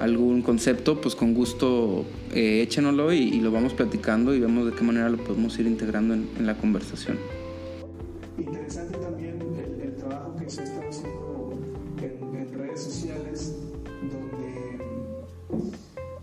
algún 0.00 0.42
concepto, 0.42 1.00
pues 1.00 1.14
con 1.14 1.34
gusto 1.34 2.04
eh, 2.34 2.62
échenoslo 2.62 3.12
y, 3.12 3.18
y, 3.18 3.40
lo 3.40 3.52
vamos 3.52 3.74
platicando 3.74 4.34
y 4.34 4.40
vemos 4.40 4.66
de 4.66 4.72
qué 4.72 4.82
manera 4.82 5.08
lo 5.10 5.18
podemos 5.18 5.58
ir 5.58 5.66
integrando 5.66 6.14
en, 6.14 6.28
en 6.38 6.46
la 6.46 6.56
conversación. 6.56 7.18
Interesante 8.38 8.98
también 8.98 9.38
el, 9.40 9.80
el, 9.82 9.94
trabajo 9.96 10.34
que 10.36 10.48
se 10.48 10.62
está 10.64 10.80
haciendo 10.88 11.52
en, 11.98 12.36
en 12.36 12.58
redes 12.58 12.82
sociales, 12.82 13.56
donde, 14.10 14.78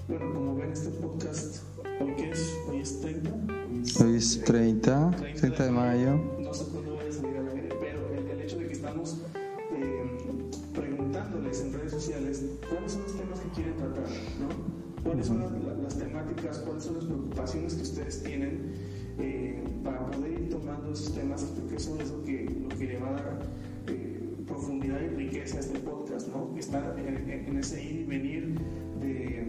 bueno, 0.08 0.34
como 0.34 0.56
ven 0.56 0.72
este 0.72 0.90
podcast, 0.90 1.64
¿hoy 2.02 2.14
qué 2.18 2.32
es? 2.32 2.58
¿Hoy 2.68 2.80
es 2.80 3.00
30? 3.02 3.30
Hoy 4.04 4.16
es 4.16 4.44
30, 4.44 5.12
30, 5.12 5.40
30 5.40 5.66
de 5.66 5.72
mayo. 5.72 6.37
Cuáles 12.12 12.92
son 12.92 13.04
los 13.04 13.18
temas 13.18 13.40
que 13.40 13.50
quieren 13.50 13.76
tratar, 13.76 14.04
¿no? 14.40 15.04
¿Cuáles 15.04 15.28
son 15.28 15.40
las, 15.84 15.98
temáticas, 15.98 16.60
cuáles 16.60 16.84
son 16.84 16.96
las 16.96 17.06
preocupaciones 17.06 17.76
que 17.76 17.84
ustedes 17.84 18.24
tienen 18.24 18.74
eh, 19.20 19.64
para 19.84 20.06
poder 20.08 20.32
ir 20.34 20.50
tomando 20.50 20.92
esos 20.92 21.14
temas? 21.14 21.46
Creo 21.56 21.68
que 21.68 21.76
eso 21.76 21.98
es 22.00 22.12
lo 22.12 22.24
que, 22.24 22.46
lo 22.62 22.70
que 22.70 22.86
le 22.86 23.00
va 23.00 23.10
a 23.10 23.14
dar 23.14 23.40
eh, 23.88 24.36
profundidad 24.46 25.00
y 25.02 25.08
riqueza 25.16 25.58
a 25.58 25.60
este 25.60 25.80
podcast, 25.80 26.28
¿no? 26.30 26.56
Estar 26.58 26.98
en, 27.00 27.30
en 27.30 27.58
ese 27.58 27.84
ir 27.84 28.02
y 28.02 28.04
venir 28.06 28.58
de, 29.02 29.48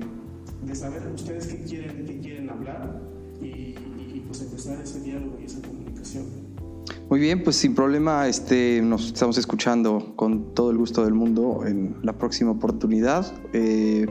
de 0.66 0.75
saber 0.75 1.07
ustedes 1.12 1.47
qué 1.47 1.62
quieren, 1.62 2.05
qué 2.07 2.18
quieren 2.18 2.51
hablar 2.51 3.01
y, 3.40 3.47
y, 3.47 4.25
pues 4.27 4.42
empezar 4.42 4.81
ese 4.81 5.01
diálogo 5.01 5.38
y 5.40 5.44
esa 5.44 5.62
comunicación. 5.62 6.48
Muy 7.11 7.21
bien, 7.21 7.42
pues 7.42 7.57
sin 7.57 7.75
problema, 7.75 8.29
este, 8.29 8.83
nos 8.83 9.07
estamos 9.07 9.38
escuchando 9.38 10.12
con 10.14 10.55
todo 10.55 10.71
el 10.71 10.77
gusto 10.77 11.05
del 11.07 11.14
mundo 11.14 11.64
en 11.66 11.97
la 12.03 12.12
próxima 12.12 12.51
oportunidad. 12.51 13.33
Eh, 13.55 14.07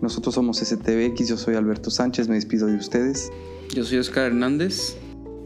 nosotros 0.00 0.36
somos 0.36 0.56
STBX, 0.58 1.28
yo 1.28 1.36
soy 1.36 1.56
Alberto 1.56 1.90
Sánchez, 1.90 2.28
me 2.28 2.36
despido 2.36 2.66
de 2.66 2.76
ustedes. 2.76 3.30
Yo 3.74 3.84
soy 3.84 3.98
Oscar 3.98 4.28
Hernández. 4.28 4.96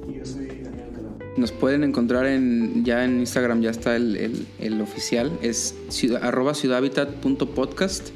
Y 0.09 0.19
yo 0.19 0.25
soy 0.25 0.47
Daniel 0.47 0.91
Calao. 0.95 1.19
Nos 1.37 1.51
pueden 1.51 1.83
encontrar 1.83 2.27
en, 2.27 2.85
ya 2.85 3.05
en 3.05 3.19
Instagram, 3.19 3.61
ya 3.61 3.71
está 3.71 3.97
el, 3.97 4.15
el, 4.17 4.47
el 4.61 4.81
oficial, 4.81 5.37
es 5.43 5.75
ciudad, 5.89 6.23
arroba 6.23 6.55
ciudadhabitat.podcast. 6.55 8.11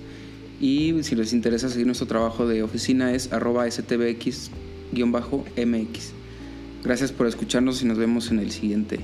Y 0.60 1.02
si 1.02 1.16
les 1.16 1.32
interesa 1.32 1.68
seguir 1.68 1.86
nuestro 1.86 2.06
trabajo 2.06 2.46
de 2.46 2.62
oficina 2.62 3.12
es 3.12 3.32
arroba 3.32 3.66
stbx-mx. 3.66 4.52
Gracias 6.84 7.12
por 7.12 7.26
escucharnos 7.26 7.82
y 7.82 7.86
nos 7.86 7.98
vemos 7.98 8.30
en 8.30 8.38
el 8.38 8.50
siguiente 8.50 9.00